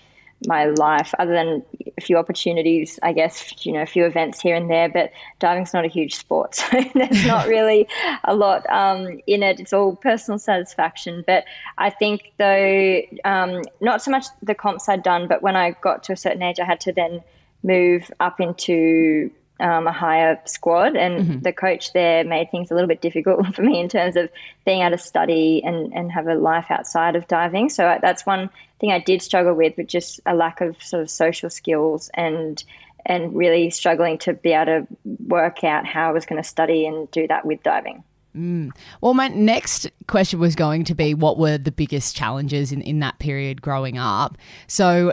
my 0.47 0.67
life, 0.67 1.15
other 1.19 1.33
than 1.33 1.65
a 1.97 2.01
few 2.01 2.17
opportunities, 2.19 2.99
I 3.03 3.13
guess, 3.13 3.65
you 3.65 3.73
know, 3.73 3.83
a 3.83 3.87
few 3.87 4.05
events 4.05 4.41
here 4.41 4.55
and 4.55 4.69
there. 4.69 4.89
But 4.89 5.13
diving's 5.39 5.73
not 5.73 5.85
a 5.85 5.89
huge 5.89 6.15
sport, 6.15 6.55
so 6.57 6.83
there's 6.95 7.27
not 7.27 7.47
really 7.49 7.89
a 8.25 8.35
lot 8.35 8.69
um, 8.71 9.21
in 9.27 9.43
it. 9.43 9.61
It's 9.61 9.73
all 9.73 9.97
personal 9.97 10.39
satisfaction. 10.39 11.25
But 11.27 11.45
I 11.79 11.91
think, 11.91 12.33
though, 12.39 13.01
um, 13.25 13.63
not 13.81 14.03
so 14.03 14.11
much 14.11 14.27
the 14.43 14.55
comps 14.55 14.89
I'd 14.89 15.03
done, 15.03 15.29
but 15.29 15.43
when 15.43 15.57
I 15.57 15.73
got 15.81 16.03
to 16.05 16.13
a 16.13 16.17
certain 16.17 16.43
age, 16.43 16.61
I 16.61 16.65
had 16.65 16.81
to 16.81 16.93
then 16.93 17.23
move 17.63 18.11
up 18.21 18.41
into 18.41 19.31
um, 19.61 19.87
a 19.87 19.93
higher 19.93 20.41
squad, 20.45 20.97
and 20.97 21.21
mm-hmm. 21.21 21.39
the 21.41 21.53
coach 21.53 21.93
there 21.93 22.25
made 22.25 22.51
things 22.51 22.71
a 22.71 22.75
little 22.75 22.89
bit 22.89 23.01
difficult 23.01 23.47
for 23.55 23.63
me 23.63 23.81
in 23.81 23.89
terms 23.89 24.17
of 24.17 24.29
being 24.65 24.81
able 24.81 24.97
to 24.97 25.03
study 25.03 25.63
and, 25.65 25.93
and 25.93 26.11
have 26.13 26.27
a 26.27 26.35
life 26.35 26.67
outside 26.71 27.17
of 27.17 27.27
diving. 27.29 27.69
So 27.69 27.99
that's 28.03 28.27
one 28.27 28.51
thing 28.81 28.93
I 28.93 28.99
did 28.99 29.23
struggle 29.23 29.55
with, 29.55 29.77
with 29.77 29.87
just 29.87 30.21
a 30.27 30.35
lack 30.35 30.61
of 30.61 30.83
sort 30.83 31.03
of 31.03 31.11
social 31.11 31.51
skills 31.51 32.11
and 32.15 32.63
and 33.07 33.37
really 33.37 33.69
struggling 33.69 34.17
to 34.17 34.33
be 34.33 34.53
able 34.53 34.65
to 34.65 34.87
work 35.27 35.63
out 35.63 35.85
how 35.85 36.09
I 36.09 36.13
was 36.13 36.25
going 36.25 36.43
to 36.43 36.49
study 36.49 36.87
and 36.87 37.11
do 37.11 37.27
that 37.29 37.45
with 37.45 37.63
diving. 37.63 38.03
Mm. 38.35 38.71
Well, 39.01 39.15
my 39.15 39.29
next 39.29 39.91
question 40.07 40.41
was 40.41 40.57
going 40.57 40.85
to 40.85 40.95
be 40.95 41.15
what 41.15 41.39
were 41.39 41.59
the 41.59 41.71
biggest 41.71 42.17
challenges 42.17 42.73
in, 42.73 42.81
in 42.81 43.01
that 43.01 43.19
period 43.19 43.63
growing 43.63 43.99
up? 43.99 44.37
So, 44.67 45.13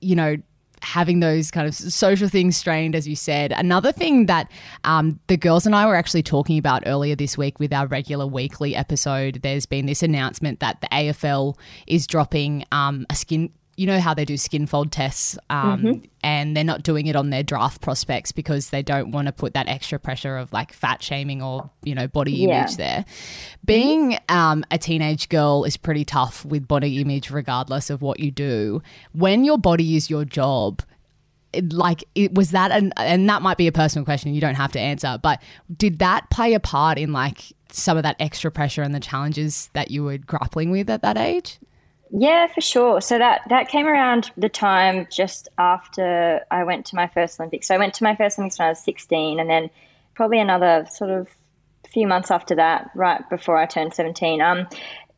you 0.00 0.16
know, 0.16 0.36
having 0.82 1.20
those 1.20 1.50
kind 1.50 1.66
of 1.66 1.74
social 1.74 2.28
things 2.28 2.56
strained, 2.56 2.94
as 2.94 3.06
you 3.06 3.16
said. 3.16 3.52
Another 3.52 3.92
thing 3.92 4.26
that 4.26 4.50
um, 4.84 5.18
the 5.26 5.36
girls 5.36 5.66
and 5.66 5.74
I 5.74 5.86
were 5.86 5.94
actually 5.94 6.22
talking 6.22 6.58
about 6.58 6.82
earlier 6.86 7.14
this 7.14 7.36
week 7.36 7.58
with 7.58 7.72
our 7.72 7.86
regular 7.86 8.26
weekly 8.26 8.74
episode, 8.74 9.40
there's 9.42 9.66
been 9.66 9.86
this 9.86 10.02
announcement 10.02 10.60
that 10.60 10.80
the 10.80 10.88
AFL 10.88 11.56
is 11.86 12.06
dropping 12.06 12.64
um, 12.72 13.06
a 13.10 13.14
skin 13.14 13.50
you 13.76 13.86
know 13.86 14.00
how 14.00 14.14
they 14.14 14.24
do 14.24 14.36
skin 14.36 14.66
fold 14.66 14.90
tests 14.90 15.38
um, 15.50 15.82
mm-hmm. 15.82 16.04
and 16.22 16.56
they're 16.56 16.64
not 16.64 16.82
doing 16.82 17.06
it 17.06 17.14
on 17.14 17.30
their 17.30 17.42
draft 17.42 17.80
prospects 17.80 18.32
because 18.32 18.70
they 18.70 18.82
don't 18.82 19.10
want 19.10 19.26
to 19.26 19.32
put 19.32 19.54
that 19.54 19.68
extra 19.68 19.98
pressure 19.98 20.36
of 20.36 20.52
like 20.52 20.72
fat 20.72 21.02
shaming 21.02 21.42
or 21.42 21.70
you 21.82 21.94
know 21.94 22.08
body 22.08 22.32
yeah. 22.32 22.60
image 22.60 22.76
there 22.76 23.04
being 23.64 24.18
um, 24.28 24.64
a 24.70 24.78
teenage 24.78 25.28
girl 25.28 25.64
is 25.64 25.76
pretty 25.76 26.04
tough 26.04 26.44
with 26.44 26.66
body 26.66 27.00
image 27.00 27.30
regardless 27.30 27.90
of 27.90 28.02
what 28.02 28.18
you 28.20 28.30
do 28.30 28.82
when 29.12 29.44
your 29.44 29.58
body 29.58 29.96
is 29.96 30.10
your 30.10 30.24
job 30.24 30.82
like 31.70 32.04
it 32.14 32.34
was 32.34 32.50
that 32.50 32.70
and 32.70 32.92
and 32.96 33.28
that 33.28 33.42
might 33.42 33.56
be 33.56 33.66
a 33.66 33.72
personal 33.72 34.04
question 34.04 34.34
you 34.34 34.40
don't 34.40 34.56
have 34.56 34.72
to 34.72 34.80
answer 34.80 35.18
but 35.22 35.40
did 35.74 35.98
that 35.98 36.28
play 36.30 36.54
a 36.54 36.60
part 36.60 36.98
in 36.98 37.12
like 37.12 37.52
some 37.72 37.96
of 37.96 38.02
that 38.02 38.16
extra 38.18 38.50
pressure 38.50 38.82
and 38.82 38.94
the 38.94 39.00
challenges 39.00 39.70
that 39.72 39.90
you 39.90 40.02
were 40.02 40.18
grappling 40.18 40.70
with 40.70 40.88
at 40.90 41.02
that 41.02 41.16
age 41.16 41.58
yeah, 42.10 42.46
for 42.46 42.60
sure. 42.60 43.00
So 43.00 43.18
that 43.18 43.42
that 43.48 43.68
came 43.68 43.86
around 43.86 44.30
the 44.36 44.48
time 44.48 45.06
just 45.10 45.48
after 45.58 46.44
I 46.50 46.64
went 46.64 46.86
to 46.86 46.96
my 46.96 47.08
first 47.08 47.40
Olympics. 47.40 47.68
So 47.68 47.74
I 47.74 47.78
went 47.78 47.94
to 47.94 48.04
my 48.04 48.14
first 48.14 48.38
Olympics 48.38 48.58
when 48.58 48.66
I 48.66 48.70
was 48.70 48.80
16, 48.80 49.40
and 49.40 49.50
then 49.50 49.70
probably 50.14 50.40
another 50.40 50.86
sort 50.90 51.10
of 51.10 51.28
few 51.90 52.06
months 52.06 52.30
after 52.30 52.54
that, 52.54 52.90
right 52.94 53.28
before 53.30 53.56
I 53.56 53.66
turned 53.66 53.94
17. 53.94 54.40
Um, 54.40 54.66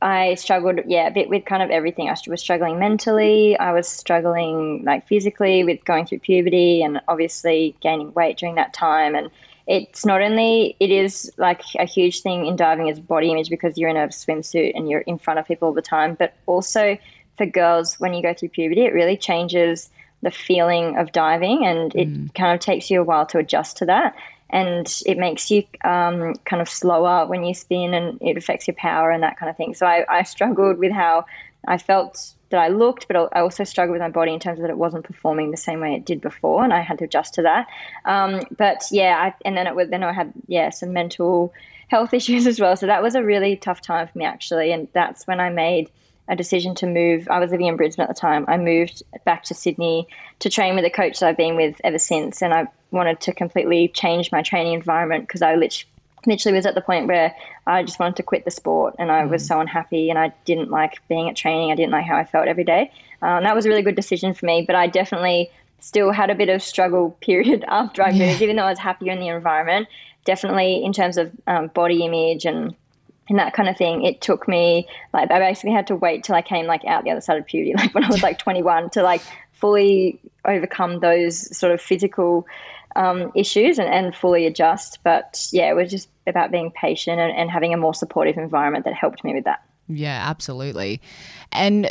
I 0.00 0.34
struggled, 0.34 0.80
yeah, 0.86 1.08
a 1.08 1.10
bit 1.10 1.28
with 1.28 1.44
kind 1.44 1.62
of 1.62 1.70
everything. 1.70 2.08
I 2.08 2.16
was 2.28 2.40
struggling 2.40 2.78
mentally. 2.78 3.58
I 3.58 3.72
was 3.72 3.88
struggling 3.88 4.84
like 4.84 5.08
physically 5.08 5.64
with 5.64 5.84
going 5.84 6.06
through 6.06 6.20
puberty, 6.20 6.82
and 6.82 7.00
obviously 7.08 7.76
gaining 7.80 8.12
weight 8.14 8.38
during 8.38 8.54
that 8.54 8.72
time, 8.72 9.14
and 9.14 9.30
it's 9.68 10.06
not 10.06 10.22
only 10.22 10.74
it 10.80 10.90
is 10.90 11.30
like 11.36 11.60
a 11.78 11.84
huge 11.84 12.22
thing 12.22 12.46
in 12.46 12.56
diving 12.56 12.88
is 12.88 12.98
body 12.98 13.30
image 13.30 13.50
because 13.50 13.76
you're 13.76 13.90
in 13.90 13.98
a 13.98 14.08
swimsuit 14.08 14.72
and 14.74 14.88
you're 14.88 15.02
in 15.02 15.18
front 15.18 15.38
of 15.38 15.46
people 15.46 15.68
all 15.68 15.74
the 15.74 15.82
time, 15.82 16.14
but 16.14 16.34
also 16.46 16.96
for 17.36 17.44
girls 17.44 17.94
when 18.00 18.14
you 18.14 18.22
go 18.22 18.32
through 18.32 18.48
puberty, 18.48 18.86
it 18.86 18.94
really 18.94 19.16
changes 19.16 19.90
the 20.22 20.30
feeling 20.30 20.96
of 20.96 21.12
diving 21.12 21.66
and 21.66 21.94
it 21.94 22.08
mm. 22.08 22.34
kind 22.34 22.54
of 22.54 22.60
takes 22.60 22.90
you 22.90 23.02
a 23.02 23.04
while 23.04 23.26
to 23.26 23.38
adjust 23.38 23.76
to 23.76 23.86
that. 23.86 24.16
And 24.48 24.90
it 25.04 25.18
makes 25.18 25.50
you 25.50 25.64
um, 25.84 26.34
kind 26.46 26.62
of 26.62 26.68
slower 26.70 27.26
when 27.26 27.44
you 27.44 27.52
spin 27.52 27.92
and 27.92 28.18
it 28.22 28.38
affects 28.38 28.66
your 28.66 28.74
power 28.74 29.10
and 29.10 29.22
that 29.22 29.38
kind 29.38 29.50
of 29.50 29.56
thing. 29.58 29.74
So 29.74 29.86
I, 29.86 30.06
I 30.08 30.22
struggled 30.22 30.78
with 30.78 30.92
how 30.92 31.26
I 31.66 31.76
felt 31.76 32.32
that 32.50 32.58
I 32.58 32.68
looked, 32.68 33.08
but 33.08 33.16
I 33.16 33.40
also 33.40 33.64
struggled 33.64 33.92
with 33.92 34.00
my 34.00 34.10
body 34.10 34.32
in 34.32 34.40
terms 34.40 34.58
of 34.58 34.62
that 34.62 34.70
it 34.70 34.78
wasn't 34.78 35.04
performing 35.04 35.50
the 35.50 35.56
same 35.56 35.80
way 35.80 35.94
it 35.94 36.04
did 36.04 36.20
before, 36.20 36.64
and 36.64 36.72
I 36.72 36.80
had 36.80 36.98
to 36.98 37.04
adjust 37.04 37.34
to 37.34 37.42
that. 37.42 37.66
Um, 38.04 38.42
but 38.56 38.84
yeah, 38.90 39.18
I, 39.18 39.34
and 39.44 39.56
then 39.56 39.66
it 39.66 39.74
was 39.74 39.88
then 39.88 40.02
I 40.02 40.12
had 40.12 40.32
yeah 40.46 40.70
some 40.70 40.92
mental 40.92 41.52
health 41.88 42.14
issues 42.14 42.46
as 42.46 42.60
well. 42.60 42.76
So 42.76 42.86
that 42.86 43.02
was 43.02 43.14
a 43.14 43.22
really 43.22 43.56
tough 43.56 43.80
time 43.80 44.08
for 44.08 44.18
me 44.18 44.24
actually, 44.24 44.72
and 44.72 44.88
that's 44.92 45.26
when 45.26 45.40
I 45.40 45.50
made 45.50 45.90
a 46.28 46.36
decision 46.36 46.74
to 46.76 46.86
move. 46.86 47.26
I 47.30 47.38
was 47.38 47.50
living 47.50 47.66
in 47.66 47.76
Brisbane 47.76 48.02
at 48.02 48.08
the 48.08 48.20
time. 48.20 48.44
I 48.48 48.58
moved 48.58 49.02
back 49.24 49.44
to 49.44 49.54
Sydney 49.54 50.06
to 50.40 50.50
train 50.50 50.74
with 50.74 50.84
a 50.84 50.90
coach 50.90 51.20
that 51.20 51.28
I've 51.28 51.36
been 51.36 51.56
with 51.56 51.80
ever 51.84 51.98
since, 51.98 52.42
and 52.42 52.54
I 52.54 52.66
wanted 52.90 53.20
to 53.20 53.32
completely 53.32 53.88
change 53.88 54.32
my 54.32 54.42
training 54.42 54.72
environment 54.72 55.26
because 55.26 55.42
I 55.42 55.54
literally 55.54 55.90
literally 56.26 56.56
was 56.56 56.66
at 56.66 56.74
the 56.74 56.80
point 56.80 57.06
where 57.06 57.34
I 57.66 57.82
just 57.82 57.98
wanted 57.98 58.16
to 58.16 58.22
quit 58.22 58.44
the 58.44 58.50
sport 58.50 58.94
and 58.98 59.10
I 59.10 59.24
was 59.24 59.42
mm. 59.42 59.48
so 59.48 59.60
unhappy 59.60 60.10
and 60.10 60.18
I 60.18 60.32
didn't 60.44 60.70
like 60.70 61.00
being 61.08 61.28
at 61.28 61.36
training. 61.36 61.70
I 61.70 61.74
didn't 61.74 61.92
like 61.92 62.06
how 62.06 62.16
I 62.16 62.24
felt 62.24 62.48
every 62.48 62.64
day. 62.64 62.90
Um, 63.22 63.44
that 63.44 63.54
was 63.54 63.66
a 63.66 63.68
really 63.68 63.82
good 63.82 63.96
decision 63.96 64.34
for 64.34 64.46
me, 64.46 64.64
but 64.66 64.76
I 64.76 64.86
definitely 64.86 65.50
still 65.80 66.10
had 66.12 66.30
a 66.30 66.34
bit 66.34 66.48
of 66.48 66.62
struggle 66.62 67.10
period 67.20 67.64
after 67.68 68.02
I 68.02 68.10
moved, 68.10 68.40
yeah. 68.40 68.42
even 68.42 68.56
though 68.56 68.64
I 68.64 68.70
was 68.70 68.78
happier 68.78 69.12
in 69.12 69.20
the 69.20 69.28
environment. 69.28 69.88
Definitely 70.24 70.84
in 70.84 70.92
terms 70.92 71.16
of 71.16 71.32
um, 71.46 71.68
body 71.68 72.04
image 72.04 72.44
and 72.44 72.74
and 73.28 73.38
that 73.38 73.52
kind 73.52 73.68
of 73.68 73.76
thing. 73.76 74.04
It 74.04 74.20
took 74.20 74.48
me 74.48 74.88
like 75.12 75.30
I 75.30 75.38
basically 75.38 75.72
had 75.72 75.86
to 75.88 75.96
wait 75.96 76.24
till 76.24 76.34
I 76.34 76.42
came 76.42 76.66
like 76.66 76.84
out 76.84 77.04
the 77.04 77.10
other 77.10 77.20
side 77.20 77.38
of 77.38 77.46
puberty, 77.46 77.74
like 77.76 77.94
when 77.94 78.04
I 78.04 78.08
was 78.08 78.22
like 78.22 78.38
21, 78.38 78.90
to 78.90 79.02
like 79.02 79.22
fully 79.52 80.20
overcome 80.44 81.00
those 81.00 81.56
sort 81.56 81.72
of 81.72 81.80
physical 81.80 82.46
um, 82.98 83.32
issues 83.34 83.78
and, 83.78 83.88
and 83.88 84.14
fully 84.14 84.44
adjust. 84.44 84.98
But 85.02 85.46
yeah, 85.52 85.70
it 85.70 85.74
was 85.74 85.90
just 85.90 86.08
about 86.26 86.50
being 86.50 86.70
patient 86.72 87.20
and, 87.20 87.34
and 87.34 87.50
having 87.50 87.72
a 87.72 87.76
more 87.78 87.94
supportive 87.94 88.36
environment 88.36 88.84
that 88.84 88.94
helped 88.94 89.24
me 89.24 89.32
with 89.34 89.44
that. 89.44 89.62
Yeah, 89.88 90.22
absolutely. 90.28 91.00
And 91.52 91.90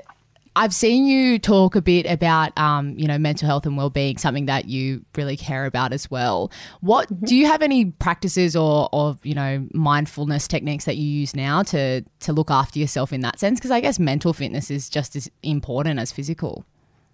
I've 0.55 0.73
seen 0.73 1.05
you 1.05 1.37
talk 1.37 1.75
a 1.75 1.83
bit 1.83 2.07
about, 2.07 2.57
um, 2.57 2.97
you 2.97 3.07
know, 3.07 3.19
mental 3.19 3.47
health 3.47 3.67
and 3.67 3.77
well-being, 3.77 4.17
something 4.17 4.47
that 4.47 4.65
you 4.65 5.05
really 5.15 5.37
care 5.37 5.65
about 5.65 5.93
as 5.93 6.09
well. 6.09 6.51
What 6.81 7.09
mm-hmm. 7.09 7.25
do 7.25 7.35
you 7.35 7.45
have 7.45 7.61
any 7.61 7.85
practices 7.85 8.55
or, 8.55 8.89
or, 8.91 9.17
you 9.21 9.35
know, 9.35 9.67
mindfulness 9.73 10.47
techniques 10.47 10.85
that 10.85 10.97
you 10.97 11.07
use 11.07 11.35
now 11.35 11.61
to 11.63 12.03
to 12.21 12.33
look 12.33 12.49
after 12.49 12.79
yourself 12.79 13.13
in 13.13 13.21
that 13.21 13.39
sense? 13.39 13.59
Because 13.59 13.71
I 13.71 13.81
guess 13.81 13.99
mental 13.99 14.33
fitness 14.33 14.71
is 14.71 14.89
just 14.89 15.15
as 15.15 15.29
important 15.43 15.99
as 15.99 16.11
physical. 16.11 16.65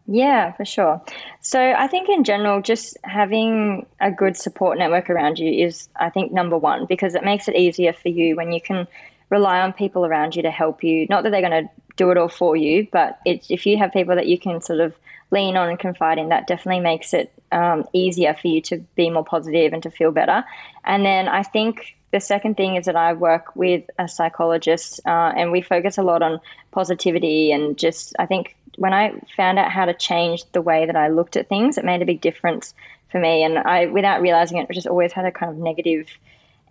Yeah, 0.06 0.52
for 0.52 0.66
sure. 0.66 1.02
So 1.40 1.60
I 1.60 1.88
think 1.88 2.10
in 2.10 2.24
general, 2.26 2.62
just 2.62 2.98
having 3.04 3.86
a 4.02 4.12
good 4.12 4.36
support 4.36 4.78
network 4.78 5.10
around 5.10 5.40
you 5.40 5.66
is, 5.66 5.88
I 5.96 6.10
think, 6.10 6.32
number 6.32 6.58
one, 6.58 6.86
because 6.88 7.16
it 7.16 7.24
makes 7.24 7.48
it 7.48 7.56
easier 7.56 7.94
for 7.94 8.10
you 8.10 8.36
when 8.36 8.52
you 8.52 8.60
can 8.60 8.86
rely 9.30 9.62
on 9.62 9.72
people 9.72 10.06
around 10.06 10.36
you 10.36 10.42
to 10.44 10.52
help 10.52 10.84
you. 10.84 11.08
Not 11.10 11.24
that 11.24 11.30
they're 11.32 11.48
going 11.48 11.66
to 11.66 11.70
do 11.96 12.12
it 12.12 12.18
all 12.18 12.28
for 12.28 12.58
you, 12.58 12.88
but 12.92 13.20
if 13.26 13.66
you 13.66 13.78
have 13.78 13.94
people 13.94 14.16
that 14.16 14.28
you 14.28 14.38
can 14.38 14.62
sort 14.62 14.82
of 14.82 14.94
lean 15.32 15.56
on 15.56 15.70
and 15.70 15.80
confide 15.80 16.18
in, 16.18 16.30
that 16.30 16.48
definitely 16.48 16.82
makes 16.82 17.14
it 17.14 17.32
um, 17.54 17.86
easier 17.94 18.34
for 18.34 18.48
you 18.50 18.62
to 18.62 18.80
be 18.96 19.10
more 19.10 19.24
positive 19.24 19.72
and 19.72 19.84
to 19.84 19.90
feel 19.90 20.12
better. 20.12 20.44
And 20.84 21.06
then 21.06 21.30
I 21.30 21.44
think 21.44 21.96
the 22.12 22.20
second 22.20 22.58
thing 22.58 22.76
is 22.76 22.86
that 22.86 22.96
I 22.96 23.14
work 23.14 23.56
with 23.56 23.84
a 23.98 24.08
psychologist 24.08 25.00
uh, 25.06 25.32
and 25.36 25.52
we 25.52 25.62
focus 25.62 25.98
a 25.98 26.04
lot 26.04 26.22
on 26.22 26.42
positivity 26.72 27.52
and 27.52 27.78
just, 27.78 28.16
I 28.20 28.26
think 28.26 28.56
when 28.78 28.94
I 28.94 29.14
found 29.36 29.60
out 29.60 29.72
how 29.72 29.86
to 29.86 29.94
change 29.94 30.44
the 30.52 30.62
way 30.62 30.86
that 30.86 30.96
I 30.96 31.08
looked 31.08 31.36
at 31.36 31.50
things, 31.50 31.78
it 31.78 31.86
made 31.86 32.02
a 32.02 32.06
big 32.06 32.22
difference 32.22 32.74
for 33.12 33.20
me. 33.20 33.44
And 33.44 33.60
I, 33.60 33.88
without 33.88 34.22
realizing 34.22 34.58
it, 34.58 34.68
I 34.70 34.74
just 34.74 34.88
always 34.88 35.12
had 35.12 35.26
a 35.26 35.32
kind 35.32 35.52
of 35.52 35.58
negative 35.58 36.08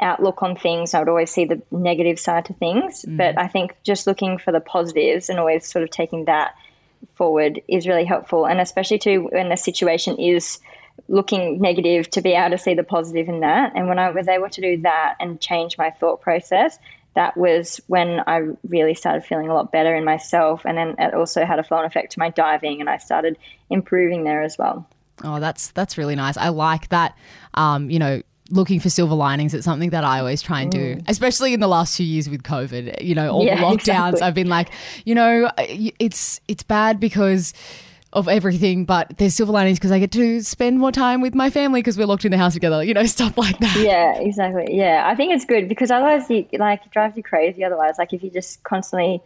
outlook 0.01 0.43
on 0.43 0.57
things. 0.57 0.95
I 0.95 0.99
would 0.99 1.09
always 1.09 1.31
see 1.31 1.45
the 1.45 1.63
negative 1.71 2.19
side 2.19 2.45
to 2.47 2.55
things. 2.55 3.05
Mm. 3.05 3.17
But 3.17 3.39
I 3.39 3.47
think 3.47 3.77
just 3.85 4.07
looking 4.07 4.39
for 4.39 4.53
the 4.53 4.61
positives 4.61 5.29
and 5.29 5.39
always 5.39 5.67
sort 5.67 5.85
of 5.85 5.91
taking 5.91 6.25
that 6.27 6.55
forward 7.15 7.63
is 7.69 7.87
really 7.87 8.05
helpful. 8.05 8.47
And 8.47 8.61
especially 8.61 8.99
too 8.99 9.29
when 9.33 9.49
the 9.49 9.57
situation 9.57 10.17
is 10.19 10.59
looking 11.09 11.61
negative 11.61 12.11
to 12.11 12.21
be 12.21 12.33
able 12.33 12.51
to 12.51 12.59
see 12.59 12.75
the 12.75 12.83
positive 12.83 13.29
in 13.29 13.41
that. 13.41 13.73
And 13.75 13.89
when 13.89 13.99
I 13.99 14.11
was 14.11 14.29
able 14.29 14.49
to 14.51 14.61
do 14.61 14.81
that 14.83 15.17
and 15.21 15.41
change 15.41 15.79
my 15.79 15.91
thought 15.91 16.21
process, 16.21 16.79
that 17.15 17.37
was 17.37 17.81
when 17.89 18.21
I 18.27 18.43
really 18.69 18.95
started 18.95 19.25
feeling 19.25 19.49
a 19.49 19.55
lot 19.55 19.71
better 19.71 19.95
in 19.95 20.05
myself. 20.05 20.65
And 20.65 20.79
then 20.79 20.95
it 20.99 21.15
also 21.15 21.45
had 21.45 21.59
a 21.59 21.63
flow 21.63 21.79
on 21.79 21.85
effect 21.85 22.13
to 22.13 22.19
my 22.19 22.31
diving, 22.31 22.81
and 22.81 22.89
I 22.89 22.97
started 22.97 23.37
improving 23.71 24.25
there 24.25 24.43
as 24.43 24.57
well. 24.59 24.89
Oh, 25.25 25.41
that's 25.41 25.71
that's 25.73 25.99
really 25.99 26.17
nice. 26.17 26.37
I 26.37 26.49
like 26.49 26.89
that. 26.89 27.17
Um, 27.55 27.91
you 27.91 27.99
know, 27.99 28.23
looking 28.51 28.81
for 28.81 28.91
silver 28.91 29.15
linings. 29.15 29.55
It's 29.55 29.65
something 29.65 29.91
that 29.91 30.05
I 30.05 30.19
always 30.19 30.43
try 30.43 30.63
and 30.63 30.71
do, 30.71 30.97
mm. 30.97 31.05
especially 31.09 31.55
in 31.55 31.61
the 31.61 31.69
last 31.69 31.97
few 31.97 32.07
years 32.07 32.29
with 32.29 32.43
COVID. 32.43 33.03
You 33.03 33.15
know, 33.15 33.31
all 33.31 33.45
yeah, 33.45 33.57
the 33.57 33.63
lockdowns. 33.63 34.11
Exactly. 34.11 34.23
I've 34.23 34.35
been 34.35 34.49
like, 34.49 34.71
you 35.05 35.15
know, 35.15 35.51
it's 35.59 36.41
it's 36.49 36.63
bad 36.63 36.99
because 36.99 37.53
of 38.13 38.29
everything, 38.29 38.85
but 38.85 39.17
there's 39.19 39.35
silver 39.35 39.53
linings 39.53 39.79
because 39.79 39.91
I 39.91 39.99
get 39.99 40.13
to 40.13 40.43
spend 40.43 40.79
more 40.79 40.93
time 40.93 41.21
with 41.21 41.35
my 41.35 41.51
family 41.51 41.81
because 41.81 41.97
we're 41.97 42.07
locked 42.07 42.25
in 42.25 42.31
the 42.31 42.39
house 42.39 42.55
together, 42.55 42.85
you 42.85 42.95
know, 42.95 43.07
stuff 43.07 43.37
like 43.39 43.59
that. 43.59 43.77
Yeah, 43.79 44.19
exactly. 44.19 44.77
Yeah, 44.77 45.05
I 45.07 45.15
think 45.15 45.33
it's 45.33 45.45
good 45.45 45.69
because 45.69 45.91
otherwise, 45.91 46.29
you, 46.29 46.47
like, 46.59 46.85
it 46.85 46.93
drives 46.93 47.17
you 47.17 47.23
crazy. 47.23 47.65
Otherwise, 47.65 47.97
like, 47.99 48.13
if 48.13 48.23
you 48.23 48.31
just 48.31 48.63
constantly, 48.65 49.23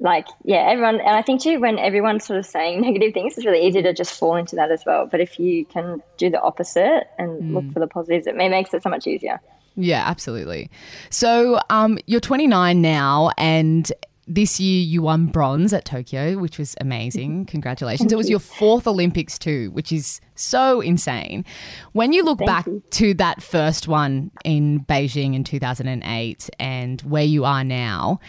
like, 0.00 0.26
yeah, 0.44 0.68
everyone, 0.68 1.00
and 1.00 1.16
I 1.16 1.22
think 1.22 1.42
too, 1.42 1.58
when 1.58 1.78
everyone's 1.78 2.24
sort 2.24 2.38
of 2.38 2.46
saying 2.46 2.80
negative 2.82 3.14
things, 3.14 3.36
it's 3.36 3.46
really 3.46 3.66
easy 3.66 3.82
to 3.82 3.92
just 3.94 4.18
fall 4.18 4.36
into 4.36 4.56
that 4.56 4.70
as 4.70 4.84
well. 4.84 5.06
But 5.06 5.20
if 5.20 5.38
you 5.40 5.64
can 5.64 6.02
do 6.18 6.28
the 6.30 6.40
opposite 6.40 7.08
and 7.18 7.42
mm. 7.42 7.54
look 7.54 7.72
for 7.72 7.80
the 7.80 7.86
positives, 7.86 8.26
it 8.26 8.36
makes 8.36 8.74
it 8.74 8.82
so 8.82 8.90
much 8.90 9.06
easier. 9.06 9.40
Yeah, 9.76 10.02
absolutely. 10.04 10.70
So, 11.08 11.60
um, 11.70 11.98
you're 12.06 12.20
29 12.20 12.82
now, 12.82 13.30
and 13.38 13.90
this 14.28 14.60
year 14.60 14.82
you 14.82 15.02
won 15.02 15.26
bronze 15.26 15.72
at 15.72 15.84
Tokyo, 15.84 16.38
which 16.38 16.58
was 16.58 16.76
amazing. 16.80 17.46
Congratulations. 17.46 18.12
it 18.12 18.16
was 18.16 18.28
your 18.28 18.38
fourth 18.38 18.86
Olympics 18.86 19.38
too, 19.38 19.70
which 19.70 19.90
is 19.90 20.20
so 20.34 20.80
insane. 20.80 21.44
When 21.92 22.12
you 22.12 22.22
look 22.22 22.38
Thank 22.38 22.48
back 22.48 22.66
you. 22.66 22.82
to 22.90 23.14
that 23.14 23.42
first 23.42 23.88
one 23.88 24.30
in 24.44 24.84
Beijing 24.84 25.34
in 25.34 25.44
2008 25.44 26.50
and 26.60 27.00
where 27.02 27.24
you 27.24 27.44
are 27.44 27.64
now, 27.64 28.20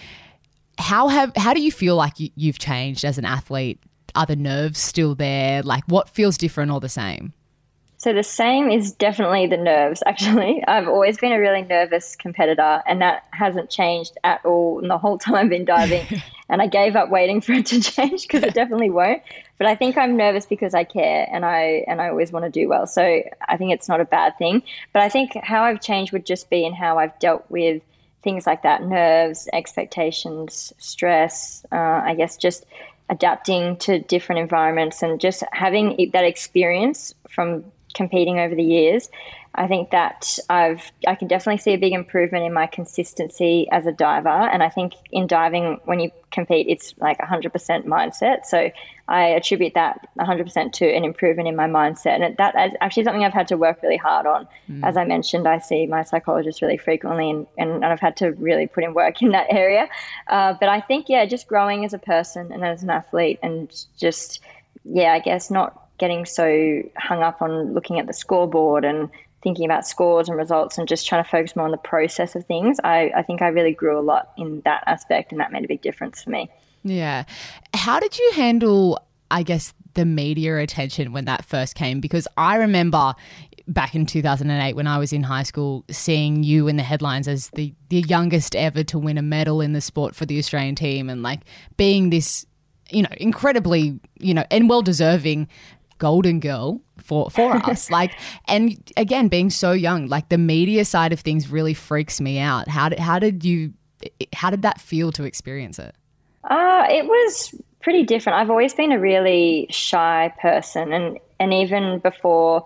how 0.78 1.10
have 1.10 1.34
how 1.36 1.54
do 1.54 1.62
you 1.62 1.72
feel 1.72 1.96
like 1.96 2.20
you, 2.20 2.30
you've 2.36 2.60
changed 2.60 3.04
as 3.04 3.18
an 3.18 3.26
athlete? 3.26 3.80
Are 4.16 4.26
the 4.26 4.38
nerves 4.38 4.80
still 4.80 5.14
there? 5.14 5.62
Like 5.62 5.84
what 5.88 6.10
feels 6.10 6.38
different 6.38 6.72
or 6.72 6.80
the 6.80 6.90
same? 6.90 7.34
So 8.00 8.14
the 8.14 8.24
same 8.24 8.72
is 8.72 8.94
definitely 8.94 9.46
the 9.46 9.58
nerves. 9.58 10.02
Actually, 10.08 10.64
I've 10.66 10.88
always 10.88 11.18
been 11.18 11.34
a 11.34 11.40
really 11.40 11.64
nervous 11.64 12.16
competitor, 12.16 12.82
and 12.88 13.02
that 13.02 13.26
hasn't 13.32 13.70
changed 13.70 14.18
at 14.24 14.44
all 14.46 14.80
in 14.80 14.88
the 14.88 14.98
whole 14.98 15.18
time 15.18 15.36
I've 15.36 15.50
been 15.50 15.66
diving. 15.66 16.08
and 16.50 16.62
I 16.62 16.68
gave 16.68 16.96
up 16.96 17.10
waiting 17.10 17.42
for 17.42 17.52
it 17.52 17.66
to 17.68 17.82
change 17.82 18.24
because 18.24 18.44
it 18.44 18.54
definitely 18.54 18.90
won't. 18.90 19.22
But 19.58 19.68
I 19.68 19.76
think 19.76 19.98
I'm 19.98 20.16
nervous 20.16 20.46
because 20.46 20.74
I 20.74 20.86
care, 20.86 21.28
and 21.30 21.46
I 21.46 21.84
and 21.88 22.02
I 22.02 22.08
always 22.08 22.32
want 22.32 22.46
to 22.46 22.52
do 22.52 22.70
well. 22.70 22.88
So 22.88 23.22
I 23.50 23.58
think 23.58 23.74
it's 23.74 23.90
not 23.90 24.00
a 24.00 24.06
bad 24.06 24.38
thing. 24.38 24.64
But 24.94 25.02
I 25.02 25.10
think 25.10 25.36
how 25.36 25.64
I've 25.64 25.82
changed 25.82 26.14
would 26.14 26.26
just 26.26 26.50
be 26.50 26.64
in 26.66 26.74
how 26.74 26.98
I've 26.98 27.18
dealt 27.20 27.46
with 27.50 27.84
things 28.24 28.48
like 28.48 28.64
that: 28.64 28.82
nerves, 28.82 29.50
expectations, 29.52 30.72
stress. 30.78 31.66
Uh, 31.70 31.76
I 32.06 32.16
guess 32.16 32.38
just 32.38 32.66
adapting 33.10 33.76
to 33.78 34.00
different 34.00 34.40
environments 34.40 35.04
and 35.04 35.20
just 35.20 35.44
having 35.52 36.12
that 36.14 36.24
experience 36.24 37.14
from 37.28 37.66
competing 37.94 38.40
over 38.40 38.56
the 38.56 38.64
years, 38.64 39.10
I 39.56 39.68
think 39.68 39.90
that 39.90 40.38
I've 40.50 40.92
I 41.08 41.16
can 41.16 41.28
definitely 41.28 41.58
see 41.58 41.74
a 41.74 41.78
big 41.78 41.92
improvement 41.92 42.46
in 42.46 42.54
my 42.54 42.68
consistency 42.68 43.68
as 43.72 43.88
a 43.88 43.92
diver. 43.92 44.30
And 44.30 44.62
I 44.62 44.70
think 44.70 44.94
in 45.12 45.26
diving, 45.26 45.80
when 45.86 46.00
you 46.00 46.12
compete, 46.32 46.68
it's 46.70 46.94
like 47.00 47.18
100% 47.18 47.52
mindset. 47.86 48.46
So 48.46 48.70
I 49.08 49.24
attribute 49.24 49.74
that 49.74 50.08
100% 50.20 50.72
to 50.74 50.86
an 50.86 51.04
improvement 51.04 51.48
in 51.50 51.56
my 51.56 51.68
mindset. 51.68 52.22
And 52.22 52.38
that 52.38 52.56
is 52.56 52.78
actually 52.80 53.06
something 53.06 53.26
I've 53.26 53.34
had 53.34 53.48
to 53.48 53.58
work 53.58 53.82
really 53.82 53.98
hard 53.98 54.28
on. 54.28 54.48
Mm. 54.70 54.84
As 54.84 54.96
I 54.96 55.04
mentioned, 55.04 55.48
I 55.48 55.58
see 55.58 55.88
my 55.88 56.04
psychologist 56.04 56.62
really 56.62 56.78
frequently, 56.78 57.32
and, 57.32 57.48
and 57.58 57.84
I've 57.84 58.00
had 58.00 58.16
to 58.18 58.34
really 58.34 58.68
put 58.68 58.84
in 58.84 58.94
work 58.94 59.22
in 59.24 59.32
that 59.32 59.48
area. 59.50 59.90
Uh, 60.28 60.54
but 60.60 60.70
I 60.70 60.80
think, 60.80 61.10
yeah, 61.10 61.26
just 61.26 61.48
growing 61.48 61.84
as 61.86 61.94
a 61.94 62.00
person 62.00 62.52
and 62.52 62.64
as 62.64 62.84
an 62.84 62.92
athlete, 62.92 63.40
and 63.42 63.76
just 63.98 64.42
yeah, 64.86 65.14
I 65.14 65.20
guess 65.20 65.52
not 65.52 65.89
getting 66.00 66.26
so 66.26 66.82
hung 66.98 67.22
up 67.22 67.42
on 67.42 67.74
looking 67.74 68.00
at 68.00 68.08
the 68.08 68.14
scoreboard 68.14 68.86
and 68.86 69.10
thinking 69.42 69.66
about 69.66 69.88
scores 69.88 70.28
and 70.28 70.38
results 70.38 70.78
and 70.78 70.88
just 70.88 71.08
trying 71.08 71.24
to 71.24 71.30
focus 71.30 71.56
more 71.56 71.66
on 71.66 71.72
the 71.72 71.78
process 71.78 72.36
of 72.36 72.46
things, 72.46 72.78
I, 72.84 73.12
I 73.16 73.22
think 73.22 73.42
I 73.42 73.48
really 73.48 73.74
grew 73.74 73.98
a 73.98 74.02
lot 74.02 74.32
in 74.38 74.62
that 74.66 74.84
aspect 74.86 75.32
and 75.32 75.40
that 75.40 75.52
made 75.52 75.64
a 75.64 75.68
big 75.68 75.82
difference 75.82 76.24
for 76.24 76.30
me. 76.30 76.50
Yeah. 76.84 77.24
How 77.74 78.00
did 78.00 78.18
you 78.18 78.32
handle, 78.36 79.00
I 79.32 79.44
guess, 79.44 79.74
the 79.94 80.06
media 80.06 80.58
attention 80.58 81.14
when 81.14 81.26
that 81.26 81.46
first 81.46 81.76
came? 81.76 82.00
Because 82.00 82.28
I 82.38 82.56
remember 82.56 83.16
back 83.68 83.94
in 83.94 84.06
2008 84.06 84.76
when 84.76 84.88
I 84.88 84.98
was 84.98 85.14
in 85.14 85.24
high 85.24 85.44
school 85.44 85.86
seeing 85.92 86.44
you 86.44 86.68
in 86.68 86.76
the 86.76 86.84
headlines 86.84 87.28
as 87.28 87.50
the, 87.52 87.74
the 87.90 88.02
youngest 88.02 88.56
ever 88.56 88.84
to 88.86 88.98
win 88.98 89.18
a 89.18 89.22
medal 89.22 89.62
in 89.62 89.74
the 89.74 89.82
sport 89.82 90.16
for 90.16 90.26
the 90.26 90.40
Australian 90.40 90.76
team 90.76 91.10
and 91.10 91.22
like 91.22 91.42
being 91.78 92.10
this 92.10 92.46
you 92.92 93.04
know, 93.04 93.10
incredibly, 93.18 94.00
you 94.20 94.34
know, 94.34 94.44
and 94.52 94.70
well 94.70 94.82
deserving 94.82 95.48
golden 96.00 96.40
girl 96.40 96.82
for 96.98 97.30
for 97.30 97.56
us 97.70 97.92
like 97.92 98.12
and 98.48 98.92
again 98.98 99.28
being 99.28 99.50
so 99.50 99.72
young 99.72 100.08
like 100.08 100.30
the 100.30 100.38
media 100.38 100.84
side 100.84 101.14
of 101.14 101.20
things 101.20 101.50
really 101.50 101.74
freaks 101.74 102.20
me 102.20 102.40
out 102.40 102.68
how 102.68 102.90
did 102.90 103.00
how 103.00 103.20
did 103.20 103.46
you 103.46 103.74
how 104.34 104.50
did 104.50 104.62
that 104.62 104.80
feel 104.82 105.12
to 105.12 105.24
experience 105.24 105.78
it 105.78 105.94
uh 106.46 106.86
it 106.90 107.06
was 107.06 107.54
pretty 107.82 108.04
different 108.04 108.38
i've 108.40 108.50
always 108.50 108.74
been 108.74 108.92
a 108.92 109.00
really 109.00 109.68
shy 109.70 110.34
person 110.42 110.92
and 110.92 111.20
and 111.40 111.54
even 111.54 112.00
before 112.00 112.66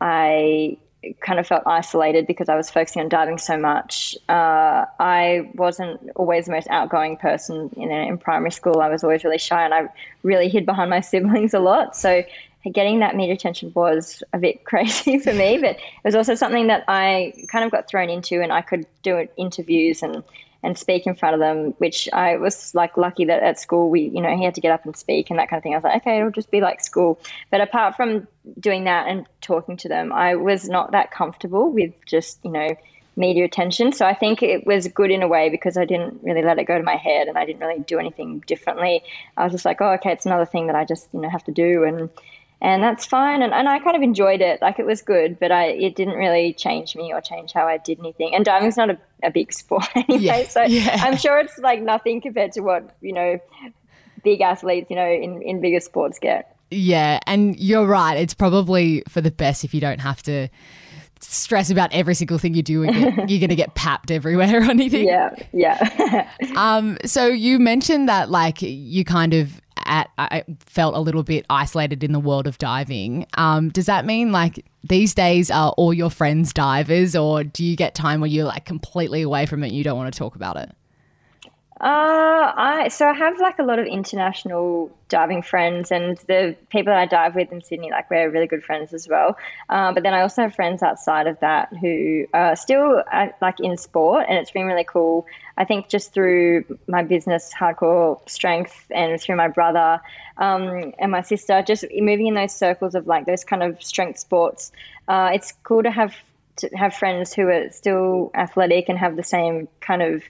i 0.00 0.76
kind 1.20 1.38
of 1.38 1.46
felt 1.46 1.62
isolated 1.66 2.26
because 2.26 2.48
I 2.48 2.56
was 2.56 2.70
focusing 2.70 3.02
on 3.02 3.08
diving 3.08 3.38
so 3.38 3.56
much. 3.56 4.16
Uh, 4.28 4.84
I 4.98 5.50
wasn't 5.54 6.10
always 6.16 6.46
the 6.46 6.52
most 6.52 6.68
outgoing 6.68 7.16
person 7.16 7.70
in, 7.76 7.90
in 7.90 8.18
primary 8.18 8.50
school. 8.50 8.80
I 8.80 8.88
was 8.88 9.04
always 9.04 9.24
really 9.24 9.38
shy 9.38 9.64
and 9.64 9.74
I 9.74 9.88
really 10.22 10.48
hid 10.48 10.66
behind 10.66 10.90
my 10.90 11.00
siblings 11.12 11.54
a 11.54 11.60
lot. 11.60 11.96
So 11.96 12.22
getting 12.72 13.00
that 13.00 13.16
media 13.16 13.34
attention 13.34 13.72
was 13.74 14.22
a 14.32 14.38
bit 14.38 14.64
crazy 14.64 15.18
for 15.18 15.32
me, 15.32 15.58
but 15.58 15.76
it 15.76 16.04
was 16.04 16.14
also 16.14 16.34
something 16.34 16.68
that 16.68 16.84
I 16.88 17.32
kind 17.48 17.64
of 17.64 17.70
got 17.70 17.88
thrown 17.88 18.10
into 18.10 18.40
and 18.42 18.52
I 18.52 18.62
could 18.62 18.86
do 19.02 19.28
interviews 19.36 20.02
and 20.02 20.22
and 20.62 20.78
speak 20.78 21.06
in 21.06 21.14
front 21.14 21.34
of 21.34 21.40
them, 21.40 21.74
which 21.76 22.08
I 22.14 22.36
was 22.38 22.74
like 22.74 22.96
lucky 22.96 23.26
that 23.26 23.42
at 23.42 23.60
school 23.60 23.90
we, 23.90 24.08
you 24.08 24.22
know, 24.22 24.34
he 24.34 24.44
had 24.44 24.54
to 24.54 24.62
get 24.62 24.72
up 24.72 24.86
and 24.86 24.96
speak 24.96 25.28
and 25.28 25.38
that 25.38 25.50
kind 25.50 25.58
of 25.58 25.62
thing. 25.62 25.74
I 25.74 25.76
was 25.76 25.84
like, 25.84 25.96
okay, 26.00 26.16
it'll 26.16 26.30
just 26.30 26.50
be 26.50 26.62
like 26.62 26.82
school. 26.82 27.20
But 27.50 27.60
apart 27.60 27.96
from 27.96 28.26
doing 28.58 28.84
that 28.84 29.06
and 29.06 29.26
talking 29.42 29.76
to 29.76 29.88
them, 29.90 30.10
I 30.10 30.36
was 30.36 30.66
not 30.66 30.92
that 30.92 31.10
comfortable 31.10 31.70
with 31.70 31.92
just, 32.06 32.38
you 32.44 32.50
know, 32.50 32.74
media 33.14 33.44
attention. 33.44 33.92
So 33.92 34.06
I 34.06 34.14
think 34.14 34.42
it 34.42 34.66
was 34.66 34.88
good 34.88 35.10
in 35.10 35.22
a 35.22 35.28
way 35.28 35.50
because 35.50 35.76
I 35.76 35.84
didn't 35.84 36.20
really 36.22 36.42
let 36.42 36.58
it 36.58 36.64
go 36.64 36.78
to 36.78 36.82
my 36.82 36.96
head 36.96 37.28
and 37.28 37.36
I 37.36 37.44
didn't 37.44 37.60
really 37.60 37.80
do 37.80 37.98
anything 37.98 38.42
differently. 38.46 39.04
I 39.36 39.44
was 39.44 39.52
just 39.52 39.66
like, 39.66 39.82
oh, 39.82 39.92
okay, 39.92 40.12
it's 40.12 40.24
another 40.24 40.46
thing 40.46 40.66
that 40.68 40.76
I 40.76 40.86
just, 40.86 41.08
you 41.12 41.20
know, 41.20 41.28
have 41.28 41.44
to 41.44 41.52
do. 41.52 41.84
And, 41.84 42.08
and 42.64 42.82
that's 42.82 43.04
fine. 43.04 43.42
And, 43.42 43.52
and 43.52 43.68
I 43.68 43.78
kind 43.78 43.94
of 43.94 44.00
enjoyed 44.00 44.40
it. 44.40 44.62
Like 44.62 44.78
it 44.78 44.86
was 44.86 45.02
good, 45.02 45.38
but 45.38 45.52
I 45.52 45.66
it 45.66 45.94
didn't 45.94 46.14
really 46.14 46.54
change 46.54 46.96
me 46.96 47.12
or 47.12 47.20
change 47.20 47.52
how 47.52 47.66
I 47.66 47.76
did 47.76 47.98
anything. 47.98 48.34
And 48.34 48.42
diving's 48.42 48.78
not 48.78 48.88
a, 48.88 48.98
a 49.22 49.30
big 49.30 49.52
sport 49.52 49.86
anyway, 49.94 50.22
yeah, 50.22 50.48
so 50.48 50.62
yeah. 50.62 50.96
I'm 51.02 51.18
sure 51.18 51.38
it's 51.38 51.58
like 51.58 51.82
nothing 51.82 52.22
compared 52.22 52.52
to 52.52 52.62
what 52.62 52.96
you 53.02 53.12
know 53.12 53.38
big 54.22 54.40
athletes 54.40 54.88
you 54.88 54.96
know 54.96 55.06
in 55.06 55.42
in 55.42 55.60
bigger 55.60 55.80
sports 55.80 56.18
get. 56.18 56.56
Yeah, 56.70 57.20
and 57.26 57.58
you're 57.60 57.86
right. 57.86 58.16
It's 58.16 58.34
probably 58.34 59.02
for 59.08 59.20
the 59.20 59.30
best 59.30 59.64
if 59.64 59.74
you 59.74 59.80
don't 59.82 60.00
have 60.00 60.22
to 60.22 60.48
stress 61.20 61.70
about 61.70 61.92
every 61.92 62.14
single 62.14 62.38
thing 62.38 62.54
you 62.54 62.62
do 62.62 62.82
and 62.82 62.94
get, 62.94 63.14
you're 63.30 63.40
going 63.40 63.48
to 63.48 63.54
get 63.54 63.74
papped 63.74 64.10
everywhere 64.10 64.60
or 64.60 64.70
anything. 64.70 65.06
Yeah, 65.06 65.34
yeah. 65.52 66.28
um, 66.56 66.96
so 67.04 67.26
you 67.26 67.58
mentioned 67.58 68.08
that 68.08 68.30
like 68.30 68.62
you 68.62 69.04
kind 69.04 69.34
of 69.34 69.60
at 69.86 70.10
I 70.18 70.44
felt 70.60 70.94
a 70.94 71.00
little 71.00 71.22
bit 71.22 71.46
isolated 71.50 72.02
in 72.04 72.12
the 72.12 72.20
world 72.20 72.46
of 72.46 72.58
diving. 72.58 73.26
Um, 73.34 73.70
does 73.70 73.86
that 73.86 74.04
mean 74.04 74.32
like 74.32 74.64
these 74.82 75.14
days 75.14 75.50
are 75.50 75.70
all 75.72 75.94
your 75.94 76.10
friends 76.10 76.52
divers, 76.52 77.16
or 77.16 77.44
do 77.44 77.64
you 77.64 77.76
get 77.76 77.94
time 77.94 78.20
where 78.20 78.30
you're 78.30 78.46
like 78.46 78.64
completely 78.64 79.22
away 79.22 79.46
from 79.46 79.62
it 79.62 79.68
and 79.68 79.76
you 79.76 79.84
don't 79.84 79.96
want 79.96 80.12
to 80.12 80.18
talk 80.18 80.36
about 80.36 80.56
it? 80.56 80.70
Uh, 81.84 82.50
I 82.56 82.88
so 82.88 83.06
I 83.06 83.12
have 83.12 83.38
like 83.40 83.58
a 83.58 83.62
lot 83.62 83.78
of 83.78 83.84
international 83.86 84.90
diving 85.10 85.42
friends, 85.42 85.92
and 85.92 86.16
the 86.28 86.56
people 86.70 86.90
that 86.94 86.98
I 86.98 87.04
dive 87.04 87.34
with 87.34 87.52
in 87.52 87.62
Sydney, 87.62 87.90
like 87.90 88.08
we're 88.08 88.30
really 88.30 88.46
good 88.46 88.64
friends 88.64 88.94
as 88.94 89.06
well. 89.06 89.36
Uh, 89.68 89.92
but 89.92 90.02
then 90.02 90.14
I 90.14 90.22
also 90.22 90.40
have 90.40 90.54
friends 90.54 90.82
outside 90.82 91.26
of 91.26 91.38
that 91.40 91.68
who 91.82 92.24
are 92.32 92.56
still 92.56 93.02
uh, 93.12 93.26
like 93.42 93.60
in 93.60 93.76
sport, 93.76 94.24
and 94.30 94.38
it's 94.38 94.50
been 94.50 94.64
really 94.64 94.84
cool. 94.84 95.26
I 95.58 95.66
think 95.66 95.90
just 95.90 96.14
through 96.14 96.64
my 96.88 97.02
business, 97.02 97.52
hardcore 97.52 98.18
strength, 98.26 98.86
and 98.90 99.20
through 99.20 99.36
my 99.36 99.48
brother 99.48 100.00
um, 100.38 100.94
and 100.98 101.12
my 101.12 101.20
sister, 101.20 101.60
just 101.60 101.84
moving 101.94 102.28
in 102.28 102.34
those 102.34 102.56
circles 102.56 102.94
of 102.94 103.06
like 103.06 103.26
those 103.26 103.44
kind 103.44 103.62
of 103.62 103.82
strength 103.82 104.18
sports. 104.18 104.72
Uh, 105.06 105.32
it's 105.34 105.52
cool 105.64 105.82
to 105.82 105.90
have 105.90 106.14
to 106.56 106.68
have 106.68 106.94
friends 106.94 107.34
who 107.34 107.48
are 107.48 107.68
still 107.70 108.30
athletic 108.34 108.88
and 108.88 108.96
have 108.98 109.16
the 109.16 109.22
same 109.22 109.68
kind 109.80 110.00
of 110.02 110.22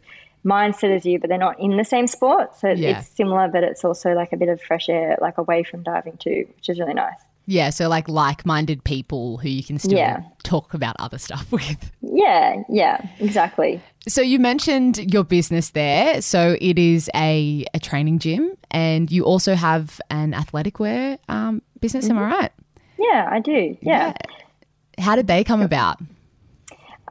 mindset 0.44 0.94
as 0.94 1.04
you, 1.04 1.18
but 1.18 1.28
they're 1.28 1.38
not 1.38 1.58
in 1.58 1.76
the 1.76 1.84
same 1.84 2.06
sport. 2.06 2.58
So 2.58 2.68
yeah. 2.68 2.98
it's 2.98 3.08
similar, 3.08 3.48
but 3.48 3.64
it's 3.64 3.84
also 3.84 4.12
like 4.12 4.32
a 4.32 4.36
bit 4.36 4.48
of 4.48 4.60
fresh 4.60 4.88
air, 4.88 5.16
like 5.20 5.38
away 5.38 5.62
from 5.62 5.82
diving 5.82 6.16
too, 6.18 6.46
which 6.56 6.68
is 6.68 6.78
really 6.78 6.94
nice. 6.94 7.18
Yeah, 7.46 7.70
so 7.70 7.88
like 7.88 8.08
like-minded 8.08 8.84
people 8.84 9.36
who 9.36 9.50
you 9.50 9.62
can 9.62 9.78
still 9.78 9.98
yeah. 9.98 10.22
talk 10.44 10.72
about 10.72 10.96
other 10.98 11.18
stuff 11.18 11.50
with. 11.52 11.90
Yeah, 12.00 12.62
yeah, 12.70 13.06
exactly. 13.18 13.82
So 14.08 14.22
you 14.22 14.38
mentioned 14.38 15.12
your 15.12 15.24
business 15.24 15.70
there. 15.70 16.22
So 16.22 16.56
it 16.60 16.78
is 16.78 17.10
a, 17.14 17.64
a 17.74 17.78
training 17.78 18.18
gym, 18.18 18.56
and 18.70 19.10
you 19.10 19.24
also 19.24 19.54
have 19.54 20.00
an 20.10 20.32
athletic 20.32 20.80
wear 20.80 21.18
um, 21.28 21.60
business. 21.80 22.06
Mm-hmm. 22.06 22.18
Am 22.18 22.24
I 22.24 22.30
mm-hmm. 22.30 22.40
right? 22.40 22.52
Yeah, 22.98 23.28
I 23.30 23.40
do. 23.40 23.76
Yeah. 23.82 24.12
yeah. 24.16 25.02
How 25.02 25.16
did 25.16 25.26
they 25.26 25.44
come 25.44 25.60
about? 25.60 25.98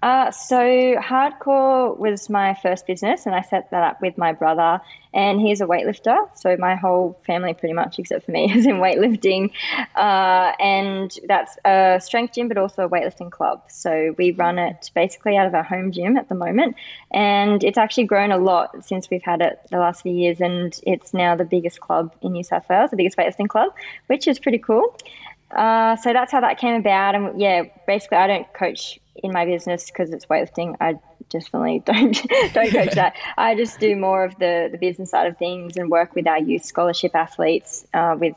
Uh, 0.04 0.30
so 0.32 0.58
hardcore 0.98 1.98
was 1.98 2.30
my 2.30 2.54
first 2.56 2.86
business, 2.86 3.26
and 3.26 3.34
I 3.34 3.42
set 3.42 3.72
that 3.72 3.84
up 3.84 4.02
with 4.02 4.18
my 4.18 4.34
brother. 4.34 4.82
And 5.14 5.40
he's 5.40 5.62
a 5.62 5.66
weightlifter, 5.66 6.18
so 6.36 6.58
my 6.58 6.76
whole 6.76 7.18
family, 7.26 7.54
pretty 7.54 7.74
much 7.74 8.00
except 8.00 8.26
for 8.26 8.32
me, 8.32 8.52
is 8.54 8.66
in 8.66 8.78
weightlifting. 8.78 9.52
Uh, 9.96 10.52
and 10.60 11.18
that's 11.28 11.58
a 11.64 12.02
strength 12.04 12.34
gym, 12.34 12.50
but 12.50 12.58
also 12.58 12.84
a 12.84 12.90
weightlifting 12.90 13.32
club. 13.32 13.62
So 13.70 14.14
we 14.18 14.32
run 14.32 14.60
it 14.60 14.92
basically 14.94 15.38
out 15.38 15.48
of 15.48 15.54
our 15.54 15.64
home 15.64 15.94
gym 15.94 16.18
at 16.18 16.28
the 16.28 16.36
moment, 16.36 16.76
and 17.12 17.64
it's 17.64 17.78
actually 17.78 18.04
grown 18.06 18.34
a 18.34 18.38
lot 18.38 18.84
since 18.84 19.10
we've 19.10 19.24
had 19.24 19.40
it 19.40 19.62
the 19.72 19.78
last 19.78 20.02
few 20.02 20.14
years. 20.14 20.42
And 20.42 20.78
it's 20.86 21.14
now 21.14 21.38
the 21.38 21.46
biggest 21.46 21.80
club 21.80 22.14
in 22.22 22.34
New 22.34 22.44
South 22.44 22.68
Wales, 22.70 22.90
the 22.90 22.98
biggest 22.98 23.18
weightlifting 23.18 23.48
club, 23.48 23.72
which 24.08 24.28
is 24.28 24.38
pretty 24.38 24.58
cool. 24.60 24.98
Uh, 25.56 25.96
so 25.98 26.14
that's 26.14 26.32
how 26.32 26.42
that 26.42 26.58
came 26.58 26.76
about. 26.76 27.16
And 27.16 27.40
yeah, 27.40 27.64
basically, 27.88 28.18
I 28.18 28.28
don't 28.28 28.54
coach 28.54 29.00
in 29.16 29.32
my 29.32 29.46
business 29.46 29.86
because 29.86 30.10
it's 30.12 30.26
weightlifting. 30.26 30.76
I 30.82 30.96
definitely 31.30 31.80
don't 31.86 32.54
don't 32.54 32.72
coach 32.72 32.94
that. 32.96 33.16
I 33.38 33.56
just 33.56 33.80
do 33.80 33.96
more 33.96 34.24
of 34.24 34.38
the 34.40 34.70
the 34.72 34.78
business 34.78 35.12
side 35.12 35.28
of 35.28 35.38
things 35.38 35.78
and 35.78 35.90
work 35.90 36.16
with 36.16 36.28
our 36.28 36.40
youth 36.40 36.66
scholarship 36.66 37.16
athletes 37.16 37.86
uh, 37.94 38.16
with 38.20 38.36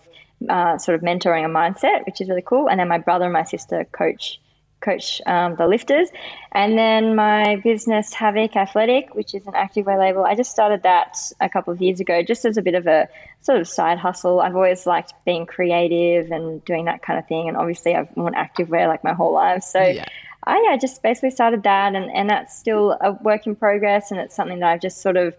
uh, 0.49 0.79
sort 0.79 0.95
of 0.95 1.01
mentoring 1.01 1.45
a 1.45 1.49
mindset, 1.49 2.05
which 2.07 2.21
is 2.21 2.29
really 2.29 2.43
cool. 2.43 2.69
And 2.69 2.79
then 2.79 2.89
my 2.89 2.99
brother 2.99 3.25
and 3.25 3.33
my 3.33 3.45
sister 3.45 3.87
coach 3.93 4.41
coach 4.81 5.21
um, 5.27 5.57
the 5.57 5.67
lifters. 5.67 6.09
And 6.53 6.79
then 6.79 7.17
my 7.17 7.57
business, 7.57 8.13
Havoc 8.13 8.57
Athletic, 8.57 9.15
which 9.15 9.35
is 9.35 9.47
an 9.47 9.55
activewear 9.55 9.99
label, 9.99 10.25
I 10.25 10.35
just 10.35 10.51
started 10.51 10.83
that 10.83 11.17
a 11.41 11.49
couple 11.49 11.73
of 11.73 11.81
years 11.81 12.01
ago, 12.01 12.23
just 12.23 12.45
as 12.45 12.57
a 12.57 12.63
bit 12.63 12.75
of 12.75 12.87
a 12.87 13.09
sort 13.41 13.61
of 13.61 13.69
side 13.69 13.99
hustle. 13.99 14.41
I've 14.41 14.57
always 14.57 14.87
liked 14.87 15.15
being 15.25 15.47
creative 15.47 16.31
and 16.31 16.65
doing 16.65 16.85
that 16.87 17.03
kind 17.03 17.19
of 17.19 17.27
thing. 17.27 17.49
And 17.49 17.57
obviously, 17.57 17.95
I've 17.95 18.15
worn 18.17 18.35
activewear 18.35 18.89
like 18.89 19.03
my 19.05 19.13
whole 19.13 19.33
life. 19.33 19.63
So 19.63 19.81
yeah. 19.81 20.05
I 20.45 20.63
yeah, 20.69 20.77
just 20.77 21.03
basically 21.03 21.31
started 21.31 21.65
that, 21.65 21.95
and, 21.97 22.11
and 22.13 22.31
that's 22.31 22.57
still 22.57 22.93
a 23.01 23.13
work 23.23 23.47
in 23.47 23.57
progress, 23.57 24.13
and 24.13 24.21
it's 24.21 24.37
something 24.37 24.61
that 24.61 24.69
I've 24.69 24.81
just 24.81 25.03
sort 25.03 25.17
of 25.17 25.35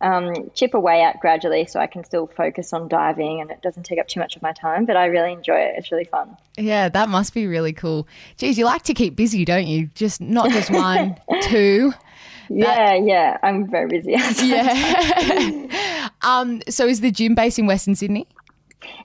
um, 0.00 0.50
chip 0.54 0.74
away 0.74 1.02
at 1.02 1.20
gradually 1.20 1.66
so 1.66 1.78
I 1.78 1.86
can 1.86 2.04
still 2.04 2.26
focus 2.26 2.72
on 2.72 2.88
diving 2.88 3.40
and 3.40 3.50
it 3.50 3.60
doesn't 3.62 3.84
take 3.84 3.98
up 3.98 4.08
too 4.08 4.20
much 4.20 4.36
of 4.36 4.42
my 4.42 4.52
time, 4.52 4.86
but 4.86 4.96
I 4.96 5.06
really 5.06 5.32
enjoy 5.32 5.58
it. 5.58 5.74
It's 5.76 5.92
really 5.92 6.04
fun. 6.04 6.36
Yeah, 6.56 6.88
that 6.88 7.08
must 7.08 7.34
be 7.34 7.46
really 7.46 7.72
cool. 7.72 8.08
Geez, 8.36 8.58
you 8.58 8.64
like 8.64 8.82
to 8.84 8.94
keep 8.94 9.16
busy, 9.16 9.44
don't 9.44 9.66
you? 9.66 9.90
Just 9.94 10.20
not 10.20 10.50
just 10.50 10.70
one, 10.70 11.16
two. 11.42 11.92
Yeah, 12.48 12.94
yeah, 12.94 13.38
I'm 13.42 13.70
very 13.70 13.86
busy. 13.86 14.12
yeah. 14.42 15.68
um, 16.22 16.62
so 16.68 16.86
is 16.86 17.00
the 17.00 17.10
gym 17.10 17.34
based 17.34 17.58
in 17.58 17.66
Western 17.66 17.94
Sydney? 17.94 18.26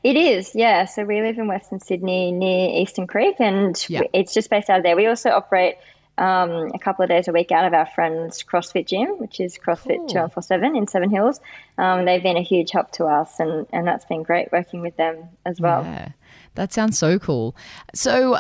It 0.04 0.16
is, 0.16 0.56
yeah. 0.56 0.86
So 0.86 1.04
we 1.04 1.22
live 1.22 1.38
in 1.38 1.48
Western 1.48 1.80
Sydney 1.80 2.32
near 2.32 2.82
Eastern 2.82 3.08
Creek, 3.08 3.36
and 3.40 3.76
it's 4.14 4.34
just 4.34 4.50
based 4.50 4.70
out 4.70 4.78
of 4.78 4.84
there. 4.84 4.96
We 4.96 5.06
also 5.06 5.30
operate 5.32 5.76
um, 6.18 6.72
a 6.74 6.80
couple 6.80 7.04
of 7.04 7.10
days 7.10 7.28
a 7.28 7.32
week 7.32 7.52
out 7.52 7.66
of 7.66 7.74
our 7.74 7.86
friend's 7.86 8.44
CrossFit 8.44 8.88
gym, 8.88 9.20
which 9.20 9.40
is 9.40 9.58
CrossFit 9.58 10.08
Two 10.08 10.28
Four 10.30 10.44
Seven 10.44 10.76
in 10.76 10.88
Seven 10.88 11.10
Hills. 11.10 11.40
Um, 11.78 12.06
they've 12.06 12.24
been 12.24 12.38
a 12.38 12.44
huge 12.44 12.72
help 12.72 12.92
to 12.94 13.06
us, 13.06 13.40
and 13.40 13.66
and 13.74 13.88
that's 13.88 14.06
been 14.06 14.24
great 14.24 14.52
working 14.52 14.82
with 14.82 14.96
them 14.98 15.28
as 15.46 15.60
well. 15.60 15.84
Yeah, 15.84 16.10
that 16.56 16.72
sounds 16.72 16.98
so 16.98 17.20
cool. 17.20 17.56
So, 17.94 18.38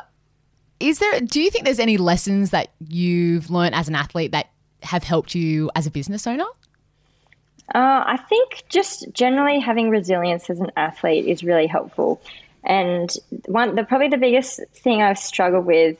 is 0.79 0.99
there? 0.99 1.19
Do 1.19 1.41
you 1.41 1.49
think 1.51 1.65
there's 1.65 1.79
any 1.79 1.97
lessons 1.97 2.51
that 2.51 2.69
you've 2.88 3.49
learned 3.49 3.75
as 3.75 3.88
an 3.88 3.95
athlete 3.95 4.31
that 4.31 4.49
have 4.83 5.03
helped 5.03 5.35
you 5.35 5.69
as 5.75 5.85
a 5.85 5.91
business 5.91 6.25
owner? 6.25 6.45
Uh, 7.73 8.03
I 8.05 8.17
think 8.29 8.63
just 8.69 9.11
generally 9.11 9.59
having 9.59 9.89
resilience 9.89 10.49
as 10.49 10.59
an 10.59 10.71
athlete 10.77 11.25
is 11.25 11.43
really 11.43 11.67
helpful. 11.67 12.21
And 12.63 13.11
one, 13.47 13.75
the 13.75 13.83
probably 13.83 14.07
the 14.07 14.17
biggest 14.17 14.59
thing 14.73 15.01
I've 15.01 15.17
struggled 15.17 15.65
with 15.65 15.97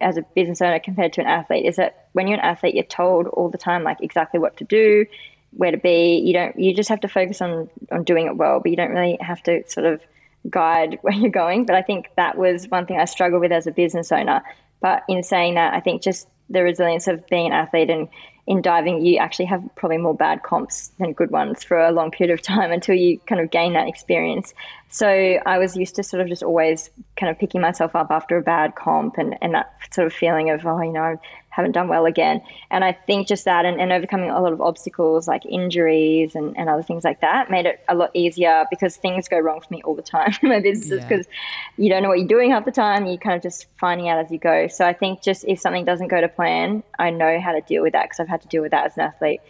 as 0.00 0.16
a 0.16 0.22
business 0.34 0.60
owner 0.60 0.78
compared 0.78 1.12
to 1.14 1.20
an 1.20 1.26
athlete 1.26 1.66
is 1.66 1.76
that 1.76 2.08
when 2.12 2.26
you're 2.26 2.38
an 2.38 2.44
athlete, 2.44 2.74
you're 2.74 2.84
told 2.84 3.26
all 3.28 3.48
the 3.48 3.58
time 3.58 3.82
like 3.82 3.98
exactly 4.00 4.40
what 4.40 4.56
to 4.58 4.64
do, 4.64 5.06
where 5.52 5.70
to 5.70 5.76
be. 5.76 6.18
You 6.18 6.32
don't. 6.32 6.58
You 6.58 6.74
just 6.74 6.88
have 6.88 7.00
to 7.00 7.08
focus 7.08 7.40
on 7.40 7.68
on 7.90 8.04
doing 8.04 8.26
it 8.26 8.36
well, 8.36 8.60
but 8.60 8.70
you 8.70 8.76
don't 8.76 8.90
really 8.90 9.18
have 9.20 9.42
to 9.44 9.68
sort 9.68 9.86
of 9.86 10.00
guide 10.48 10.98
where 11.02 11.14
you're 11.14 11.30
going. 11.30 11.66
But 11.66 11.76
I 11.76 11.82
think 11.82 12.10
that 12.16 12.36
was 12.36 12.66
one 12.68 12.86
thing 12.86 12.98
I 12.98 13.04
struggled 13.04 13.40
with 13.40 13.52
as 13.52 13.66
a 13.66 13.72
business 13.72 14.12
owner. 14.12 14.42
But 14.80 15.04
in 15.08 15.22
saying 15.22 15.54
that, 15.54 15.74
I 15.74 15.80
think 15.80 16.02
just 16.02 16.28
the 16.50 16.62
resilience 16.62 17.08
of 17.08 17.26
being 17.26 17.46
an 17.46 17.52
athlete 17.52 17.90
and 17.90 18.08
in 18.46 18.62
diving, 18.62 19.04
you 19.04 19.18
actually 19.18 19.46
have 19.46 19.62
probably 19.74 19.98
more 19.98 20.14
bad 20.14 20.42
comps 20.42 20.92
than 20.98 21.12
good 21.12 21.30
ones 21.30 21.64
for 21.64 21.78
a 21.78 21.90
long 21.90 22.10
period 22.10 22.32
of 22.32 22.42
time 22.42 22.70
until 22.78 22.94
you 22.94 23.18
kind 23.26 23.40
of 23.40 23.50
gain 23.50 23.72
that 23.72 23.88
experience. 23.88 24.54
So 24.88 25.08
I 25.44 25.58
was 25.58 25.76
used 25.76 25.96
to 25.96 26.02
sort 26.02 26.20
of 26.20 26.28
just 26.28 26.42
always 26.42 26.90
kind 27.16 27.30
of 27.30 27.38
picking 27.38 27.60
myself 27.60 27.96
up 27.96 28.10
after 28.10 28.36
a 28.36 28.42
bad 28.42 28.76
comp 28.76 29.18
and, 29.18 29.36
and 29.42 29.54
that 29.54 29.72
sort 29.90 30.06
of 30.06 30.12
feeling 30.12 30.50
of, 30.50 30.64
oh, 30.64 30.80
you 30.80 30.92
know, 30.92 31.20
haven't 31.56 31.72
done 31.72 31.88
well 31.88 32.04
again. 32.04 32.42
And 32.70 32.84
I 32.84 32.92
think 32.92 33.26
just 33.26 33.46
that 33.46 33.64
and, 33.64 33.80
and 33.80 33.90
overcoming 33.90 34.28
a 34.28 34.38
lot 34.42 34.52
of 34.52 34.60
obstacles 34.60 35.26
like 35.26 35.46
injuries 35.46 36.34
and, 36.34 36.54
and 36.58 36.68
other 36.68 36.82
things 36.82 37.02
like 37.02 37.22
that 37.22 37.50
made 37.50 37.64
it 37.64 37.80
a 37.88 37.94
lot 37.94 38.10
easier 38.12 38.66
because 38.68 38.98
things 38.98 39.26
go 39.26 39.38
wrong 39.38 39.62
for 39.62 39.72
me 39.72 39.80
all 39.82 39.94
the 39.94 40.02
time 40.02 40.34
in 40.42 40.50
my 40.50 40.60
business 40.60 41.02
because 41.02 41.26
yeah. 41.26 41.84
you 41.84 41.88
don't 41.88 42.02
know 42.02 42.10
what 42.10 42.18
you're 42.18 42.28
doing 42.28 42.50
half 42.50 42.66
the 42.66 42.70
time. 42.70 43.06
You're 43.06 43.16
kind 43.16 43.34
of 43.34 43.42
just 43.42 43.68
finding 43.80 44.06
out 44.06 44.18
as 44.18 44.30
you 44.30 44.38
go. 44.38 44.68
So 44.68 44.84
I 44.84 44.92
think 44.92 45.22
just 45.22 45.46
if 45.48 45.58
something 45.58 45.86
doesn't 45.86 46.08
go 46.08 46.20
to 46.20 46.28
plan, 46.28 46.82
I 46.98 47.08
know 47.08 47.40
how 47.40 47.52
to 47.52 47.62
deal 47.62 47.82
with 47.82 47.94
that 47.94 48.04
because 48.04 48.20
I've 48.20 48.28
had 48.28 48.42
to 48.42 48.48
deal 48.48 48.60
with 48.60 48.72
that 48.72 48.84
as 48.84 48.96
an 48.98 49.04
athlete 49.04 49.40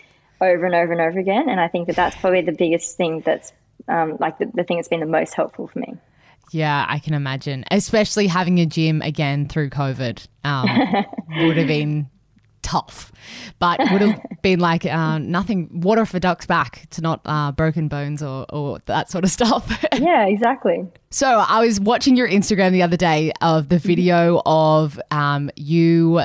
over 0.40 0.64
and 0.64 0.76
over 0.76 0.92
and 0.92 1.00
over 1.00 1.18
again. 1.18 1.48
And 1.48 1.58
I 1.58 1.66
think 1.66 1.88
that 1.88 1.96
that's 1.96 2.14
probably 2.14 2.42
the 2.42 2.52
biggest 2.52 2.96
thing 2.96 3.22
that's 3.22 3.52
um, 3.88 4.16
like 4.20 4.38
the, 4.38 4.46
the 4.54 4.62
thing 4.62 4.76
that's 4.76 4.88
been 4.88 5.00
the 5.00 5.06
most 5.06 5.34
helpful 5.34 5.66
for 5.66 5.80
me. 5.80 5.96
Yeah, 6.52 6.87
I 6.88 6.98
can 6.98 7.14
imagine, 7.14 7.64
especially 7.70 8.26
having 8.26 8.61
a 8.61 8.66
gym 8.66 9.02
again 9.02 9.48
through 9.48 9.70
COVID 9.70 10.26
um, 10.44 10.68
would 11.44 11.56
have 11.56 11.66
been 11.66 12.09
tough, 12.66 13.12
but 13.59 13.78
would 13.92 14.00
have 14.00 14.20
been 14.42 14.59
like 14.59 14.85
uh, 14.85 15.18
nothing 15.18 15.68
water 15.80 16.04
for 16.04 16.18
ducks 16.18 16.46
back 16.46 16.87
to 16.90 17.00
not 17.00 17.20
uh, 17.24 17.52
broken 17.52 17.88
bones 17.88 18.22
or, 18.22 18.44
or 18.52 18.78
that 18.87 19.11
sort 19.11 19.24
of 19.24 19.30
stuff. 19.30 19.85
yeah, 19.98 20.26
exactly. 20.26 20.85
So 21.11 21.44
I 21.48 21.61
was 21.61 21.80
watching 21.80 22.16
your 22.16 22.28
Instagram 22.28 22.72
the 22.72 22.82
other 22.82 22.96
day 22.96 23.32
of 23.40 23.68
the 23.68 23.78
video 23.78 24.42
of 24.44 25.00
um, 25.11 25.50
you 25.56 26.22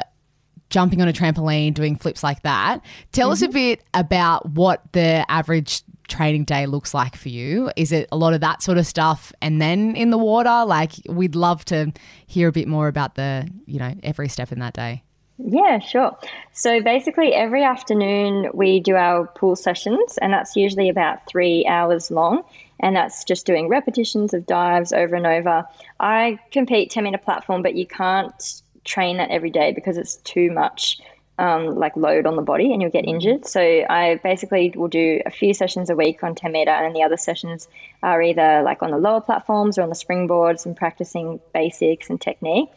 jumping 0.72 1.02
on 1.02 1.08
a 1.08 1.14
trampoline, 1.14 1.74
doing 1.74 1.96
flips 1.96 2.24
like 2.24 2.42
that. 2.42 2.80
Tell 3.12 3.28
mm-hmm. 3.28 3.34
us 3.34 3.42
a 3.44 3.46
mm-hmm. 3.46 3.54
bit 3.54 3.84
about 3.94 4.50
what 4.50 4.82
the 4.94 5.30
average 5.30 5.84
training 6.08 6.46
day 6.46 6.66
looks 6.66 6.94
like 6.94 7.16
for 7.16 7.30
you. 7.30 7.72
Is 7.76 7.92
it 7.92 8.10
a 8.12 8.18
lot 8.18 8.34
of 8.34 8.42
that 8.42 8.64
sort 8.64 8.78
of 8.78 8.88
stuff 8.88 9.32
and 9.42 9.62
then 9.62 9.96
in 9.96 10.10
the 10.10 10.18
water? 10.18 10.66
Like 10.66 10.94
we'd 11.08 11.36
love 11.36 11.64
to 11.66 11.94
hear 12.26 12.48
a 12.48 12.52
bit 12.52 12.68
more 12.68 12.88
about 12.88 13.16
the, 13.16 13.48
you 13.68 13.80
know, 13.80 13.94
every 14.02 14.28
step 14.28 14.52
in 14.52 14.60
that 14.60 14.74
day. 14.74 15.04
Yeah, 15.38 15.80
sure. 15.80 16.16
So 16.54 16.82
basically, 16.82 17.34
every 17.34 17.64
afternoon 17.64 18.52
we 18.54 18.80
do 18.80 18.96
our 18.96 19.26
pool 19.26 19.56
sessions, 19.56 20.20
and 20.22 20.32
that's 20.32 20.56
usually 20.56 20.88
about 20.88 21.26
three 21.28 21.66
hours 21.66 22.12
long. 22.12 22.44
And 22.80 22.96
that's 22.96 23.24
just 23.24 23.46
doing 23.46 23.68
repetitions 23.68 24.34
of 24.34 24.46
dives 24.46 24.92
over 24.92 25.16
and 25.16 25.26
over. 25.26 25.66
I 26.00 26.40
compete 26.52 26.90
10 26.90 27.04
meter 27.04 27.18
platform, 27.18 27.62
but 27.62 27.76
you 27.76 27.86
can't 27.86 28.62
train 28.84 29.18
that 29.18 29.30
every 29.30 29.50
day 29.50 29.72
because 29.72 29.98
it's 29.98 30.18
too 30.18 30.52
much 30.52 31.00
um, 31.42 31.76
like 31.76 31.96
load 31.98 32.28
on 32.28 32.36
the 32.36 32.42
body 32.42 32.72
and 32.72 32.82
you'll 32.82 32.92
get 32.92 33.06
injured. 33.06 33.48
So 33.48 33.62
I 33.90 34.20
basically 34.24 34.72
will 34.76 34.88
do 34.88 35.22
a 35.26 35.32
few 35.32 35.54
sessions 35.54 35.90
a 35.90 35.96
week 35.96 36.24
on 36.24 36.36
10 36.36 36.52
meter, 36.52 36.72
and 36.72 36.96
the 36.96 37.02
other 37.02 37.18
sessions 37.18 37.68
are 38.04 38.22
either 38.22 38.62
like 38.64 38.84
on 38.84 38.92
the 38.92 38.98
lower 38.98 39.22
platforms 39.22 39.78
or 39.78 39.82
on 39.82 39.90
the 39.90 39.96
springboards 39.96 40.66
and 40.66 40.78
practicing 40.78 41.40
basics 41.54 42.10
and 42.10 42.22
technique. 42.22 42.70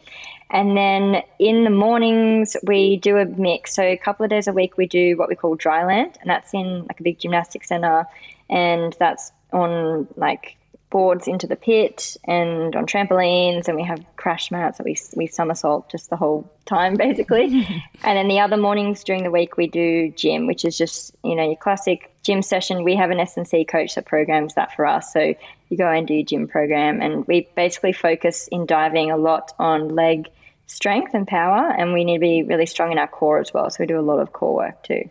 And 0.49 0.75
then 0.75 1.21
in 1.37 1.63
the 1.63 1.69
mornings, 1.69 2.55
we 2.63 2.97
do 2.97 3.17
a 3.17 3.25
mix. 3.25 3.75
So 3.75 3.83
a 3.83 3.97
couple 3.97 4.23
of 4.23 4.29
days 4.29 4.47
a 4.47 4.53
week, 4.53 4.77
we 4.77 4.87
do 4.87 5.15
what 5.17 5.29
we 5.29 5.35
call 5.35 5.55
dry 5.55 5.85
land, 5.85 6.17
and 6.21 6.29
that's 6.29 6.53
in 6.53 6.85
like 6.85 6.99
a 6.99 7.03
big 7.03 7.19
gymnastic 7.19 7.63
center, 7.65 8.05
and 8.49 8.95
that's 8.99 9.31
on 9.53 10.07
like 10.15 10.57
boards 10.95 11.27
into 11.27 11.45
the 11.45 11.57
pit 11.57 12.15
and 12.23 12.73
on 12.73 12.85
trampolines, 12.85 13.67
and 13.67 13.75
we 13.75 13.83
have 13.83 14.01
crash 14.15 14.49
mats 14.49 14.77
that 14.77 14.85
we, 14.85 14.95
we 15.17 15.27
somersault 15.27 15.89
just 15.89 16.09
the 16.09 16.15
whole 16.15 16.49
time, 16.63 16.95
basically. 17.05 17.67
and 18.05 18.17
then 18.17 18.29
the 18.29 18.39
other 18.39 18.55
mornings 18.55 19.03
during 19.03 19.23
the 19.23 19.29
week, 19.29 19.57
we 19.57 19.67
do 19.67 20.09
gym, 20.11 20.47
which 20.47 20.63
is 20.63 20.77
just, 20.77 21.13
you 21.21 21.35
know, 21.35 21.43
your 21.43 21.57
classic 21.57 22.15
gym 22.23 22.41
session. 22.41 22.85
We 22.85 22.95
have 22.95 23.11
an 23.11 23.19
S&C 23.19 23.65
coach 23.65 23.95
that 23.95 24.05
programs 24.05 24.53
that 24.53 24.73
for 24.73 24.85
us. 24.85 25.11
So 25.11 25.35
you 25.67 25.75
go 25.75 25.91
and 25.91 26.07
do 26.07 26.23
gym 26.23 26.47
program, 26.47 27.01
and 27.01 27.27
we 27.27 27.49
basically 27.57 27.91
focus 27.91 28.47
in 28.47 28.65
diving 28.65 29.11
a 29.11 29.17
lot 29.17 29.51
on 29.59 29.89
leg 29.89 30.29
strength 30.67 31.13
and 31.13 31.27
power, 31.27 31.75
and 31.77 31.91
we 31.91 32.05
need 32.05 32.15
to 32.15 32.21
be 32.21 32.43
really 32.43 32.65
strong 32.65 32.93
in 32.93 32.97
our 32.99 33.07
core 33.09 33.39
as 33.39 33.53
well. 33.53 33.69
So 33.69 33.77
we 33.81 33.85
do 33.85 33.99
a 33.99 34.07
lot 34.13 34.19
of 34.19 34.31
core 34.31 34.55
work 34.55 34.81
too. 34.83 35.09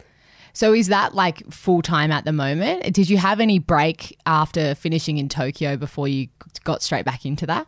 So 0.54 0.72
is 0.72 0.86
that 0.88 1.14
like 1.14 1.44
full 1.52 1.82
time 1.82 2.10
at 2.10 2.24
the 2.24 2.32
moment? 2.32 2.94
Did 2.94 3.10
you 3.10 3.18
have 3.18 3.40
any 3.40 3.58
break 3.58 4.16
after 4.24 4.74
finishing 4.74 5.18
in 5.18 5.28
Tokyo 5.28 5.76
before 5.76 6.08
you 6.08 6.28
got 6.62 6.80
straight 6.80 7.04
back 7.04 7.26
into 7.26 7.44
that? 7.46 7.66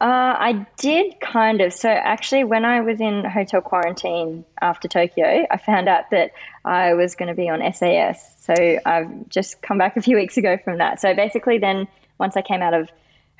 Uh, 0.00 0.36
I 0.38 0.66
did 0.78 1.20
kind 1.20 1.60
of. 1.60 1.72
So 1.72 1.88
actually, 1.88 2.44
when 2.44 2.64
I 2.64 2.80
was 2.80 3.00
in 3.00 3.24
hotel 3.24 3.60
quarantine 3.60 4.44
after 4.60 4.86
Tokyo, 4.86 5.46
I 5.50 5.56
found 5.56 5.88
out 5.88 6.10
that 6.10 6.32
I 6.64 6.94
was 6.94 7.14
going 7.14 7.28
to 7.28 7.34
be 7.34 7.48
on 7.48 7.60
SAS. 7.72 8.34
So 8.44 8.54
I've 8.84 9.28
just 9.28 9.60
come 9.62 9.78
back 9.78 9.96
a 9.96 10.02
few 10.02 10.16
weeks 10.16 10.36
ago 10.36 10.58
from 10.62 10.78
that. 10.78 11.00
So 11.00 11.14
basically, 11.14 11.58
then 11.58 11.88
once 12.18 12.36
I 12.36 12.42
came 12.42 12.62
out 12.62 12.74
of 12.74 12.90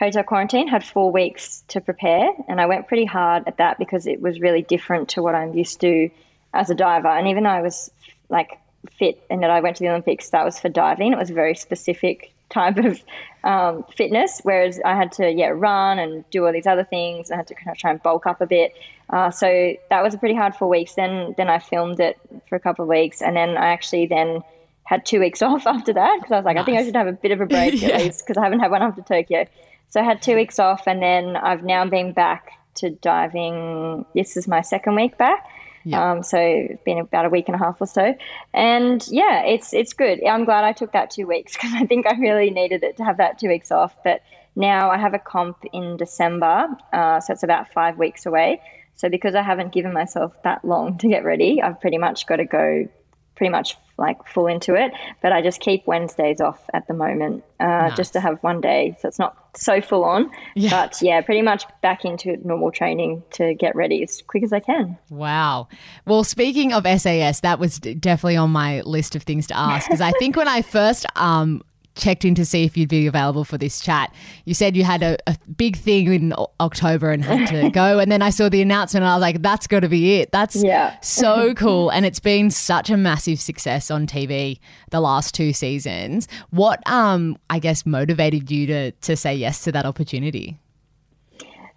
hotel 0.01 0.23
quarantine, 0.25 0.67
had 0.67 0.85
four 0.85 1.13
weeks 1.13 1.63
to 1.69 1.81
prepare, 1.81 2.31
and 2.49 2.61
I 2.61 2.67
went 2.67 2.89
pretty 2.89 3.05
hard 3.05 3.45
at 3.47 3.59
that 3.59 3.79
because 3.79 4.07
it 4.07 4.21
was 4.21 4.41
really 4.41 4.63
different 4.63 5.11
to 5.11 5.23
what 5.23 5.35
I'm 5.35 5.55
used 5.55 5.81
to 5.83 6.11
as 6.55 6.71
a 6.71 6.75
diver. 6.75 7.09
And 7.09 7.29
even 7.29 7.45
though 7.45 7.51
I 7.51 7.63
was 7.63 7.91
like 8.29 8.59
fit 8.99 9.23
and 9.31 9.43
that 9.43 9.51
I 9.51 9.61
went 9.61 9.77
to 9.77 9.85
the 9.85 9.91
Olympics, 9.91 10.31
that 10.31 10.45
was 10.45 10.59
for 10.59 10.69
diving. 10.69 11.13
It 11.13 11.19
was 11.19 11.31
a 11.31 11.35
very 11.35 11.55
specific 11.55 12.33
type 12.51 12.77
of 12.79 13.03
um, 13.43 13.85
fitness, 13.97 14.41
whereas 14.43 14.81
I 14.85 14.95
had 14.95 15.13
to 15.13 15.31
yeah 15.31 15.49
run 15.49 15.99
and 15.99 16.29
do 16.31 16.47
all 16.47 16.53
these 16.53 16.67
other 16.67 16.85
things. 16.85 17.31
I 17.31 17.37
had 17.37 17.47
to 17.49 17.55
kind 17.55 17.71
of 17.71 17.77
try 17.79 17.91
and 17.91 18.03
bulk 18.03 18.27
up 18.27 18.41
a 18.41 18.47
bit. 18.47 18.73
Uh, 19.11 19.31
so 19.31 19.75
that 19.91 20.03
was 20.03 20.15
a 20.15 20.19
pretty 20.19 20.35
hard 20.35 20.55
four 20.55 20.69
weeks. 20.69 20.95
Then 20.95 21.35
then 21.37 21.49
I 21.49 21.59
filmed 21.59 22.01
it 22.01 22.19
for 22.49 22.57
a 22.57 22.61
couple 22.61 22.85
of 22.85 22.89
weeks, 22.89 23.21
and 23.21 23.37
then 23.37 23.57
I 23.57 23.67
actually 23.67 24.07
then 24.07 24.43
had 24.85 25.05
two 25.05 25.21
weeks 25.21 25.43
off 25.49 25.67
after 25.67 25.93
that 25.93 26.17
because 26.19 26.33
I 26.33 26.37
was 26.37 26.45
like, 26.45 26.57
nice. 26.57 26.63
I 26.63 26.67
think 26.67 26.79
I 26.79 26.85
should 26.85 26.97
have 26.97 27.07
a 27.07 27.13
bit 27.13 27.33
of 27.33 27.41
a 27.41 27.47
break 27.47 27.75
yeah. 27.81 27.89
at 27.89 28.01
least 28.03 28.27
because 28.27 28.39
I 28.39 28.45
haven't 28.45 28.61
had 28.61 28.71
one 28.71 28.83
after 28.83 29.03
Tokyo. 29.03 29.47
So 29.91 30.01
I 30.01 30.05
had 30.05 30.23
two 30.23 30.35
weeks 30.35 30.59
off, 30.59 30.87
and 30.87 31.03
then 31.03 31.37
I've 31.37 31.65
now 31.65 31.85
been 31.85 32.13
back 32.13 32.53
to 32.77 32.91
diving. 32.91 34.05
This 34.15 34.37
is 34.37 34.49
my 34.49 34.61
second 34.61 34.95
week 34.97 35.17
back. 35.19 35.47
Yeah. 35.85 36.13
Um, 36.13 36.23
so 36.23 36.39
it's 36.39 36.83
been 36.83 36.99
about 36.99 37.27
a 37.27 37.29
week 37.29 37.49
and 37.49 37.55
a 37.55 37.59
half 37.59 37.81
or 37.81 37.87
so, 37.87 38.15
and 38.53 39.07
yeah, 39.09 39.45
it's 39.45 39.73
it's 39.73 39.93
good. 39.93 40.25
I'm 40.27 40.45
glad 40.45 40.65
I 40.65 40.73
took 40.73 40.93
that 40.93 41.11
two 41.11 41.27
weeks 41.27 41.53
because 41.57 41.73
I 41.75 41.85
think 41.87 42.07
I 42.07 42.19
really 42.19 42.51
needed 42.51 42.83
it 42.83 42.97
to 42.97 43.05
have 43.05 43.19
that 43.19 43.39
two 43.39 43.49
weeks 43.49 43.71
off. 43.71 43.95
But 44.03 44.23
now 44.57 44.91
I 44.91 44.99
have 44.99 45.15
a 45.15 45.19
comp 45.19 45.59
in 45.73 45.97
December, 45.97 46.67
uh, 46.93 47.21
so 47.21 47.33
it's 47.33 47.43
about 47.43 47.73
five 47.73 47.99
weeks 47.99 48.25
away. 48.25 48.61
So 48.97 49.09
because 49.09 49.35
I 49.35 49.43
haven't 49.43 49.73
given 49.73 49.93
myself 49.93 50.33
that 50.45 50.65
long 50.65 50.99
to 50.99 51.09
get 51.09 51.25
ready, 51.25 51.61
I've 51.61 51.81
pretty 51.81 51.99
much 51.99 52.27
got 52.27 52.37
to 52.37 52.45
go 52.45 52.89
pretty 53.37 53.51
much 53.51 53.77
like 53.97 54.27
full 54.27 54.47
into 54.47 54.75
it. 54.75 54.93
But 55.23 55.33
I 55.33 55.43
just 55.43 55.61
keep 55.61 55.87
Wednesdays 55.87 56.41
off 56.41 56.61
at 56.73 56.87
the 56.89 56.95
moment, 56.95 57.45
uh, 57.61 57.65
nice. 57.65 57.97
just 57.97 58.13
to 58.15 58.21
have 58.21 58.39
one 58.43 58.61
day, 58.61 58.97
so 59.01 59.09
it's 59.09 59.19
not 59.19 59.37
so 59.57 59.81
full 59.81 60.05
on. 60.05 60.31
Yeah. 60.55 60.71
But 60.71 61.01
yeah, 61.01 61.21
pretty 61.21 61.43
much 61.43 61.65
back 61.81 62.05
into 62.05 62.37
normal 62.47 62.71
training 62.73 63.23
to 63.33 63.55
get 63.55 63.77
ready 63.77 64.03
as 64.03 64.23
quick 64.27 64.43
as 64.43 64.53
I 64.53 64.61
can. 64.61 64.99
Wow. 65.11 65.69
Well, 66.07 66.25
speaking 66.25 66.73
of 66.73 66.85
SAS, 66.85 67.41
that 67.41 67.59
was 67.59 67.79
definitely 67.79 68.37
on 68.37 68.51
my 68.51 68.81
list 68.83 69.15
of 69.15 69.23
things 69.23 69.47
to 69.49 69.57
ask 69.57 69.87
because 69.87 70.01
I 70.01 70.11
think 70.13 70.37
when 70.37 70.49
I 70.49 70.63
first 70.63 71.07
um, 71.17 71.63
checked 71.95 72.25
in 72.25 72.35
to 72.35 72.45
see 72.45 72.65
if 72.65 72.77
you'd 72.77 72.89
be 72.89 73.07
available 73.07 73.45
for 73.45 73.57
this 73.59 73.81
chat. 73.81 74.13
You 74.45 74.55
said 74.55 74.77
you 74.77 74.85
had 74.85 75.03
a, 75.03 75.17
a 75.27 75.37
big 75.57 75.77
thing 75.77 76.13
in 76.13 76.35
October 76.61 77.11
and 77.11 77.25
had 77.25 77.49
to 77.49 77.71
go. 77.75 77.99
And 77.99 78.11
then 78.11 78.23
I 78.23 78.31
saw 78.31 78.49
the 78.49 78.63
announcement 78.63 79.03
and 79.03 79.11
I 79.11 79.15
was 79.15 79.23
like, 79.23 79.43
that's 79.43 79.67
got 79.67 79.81
to 79.81 79.89
be 79.89 80.17
it. 80.17 80.33
That's 80.33 80.63
yeah. 80.63 80.99
so 81.01 81.55
cool. 81.55 81.91
And 81.91 82.05
it's 82.05 82.21
been 82.21 82.51
such 82.51 82.91
a 82.91 82.97
massive 82.97 83.41
success 83.41 83.91
on 83.91 84.07
TV 84.07 84.59
the 84.91 85.01
last 85.01 85.35
two 85.35 85.53
seasons. 85.53 86.29
What, 86.51 86.81
um, 86.91 87.37
I 87.51 87.59
guess, 87.59 87.87
motivated 87.87 88.51
you 88.51 88.67
to, 88.67 88.91
to 88.93 89.17
say 89.17 89.35
yes 89.35 89.63
to 89.65 89.73
that 89.73 89.87
opportunity? 89.87 90.59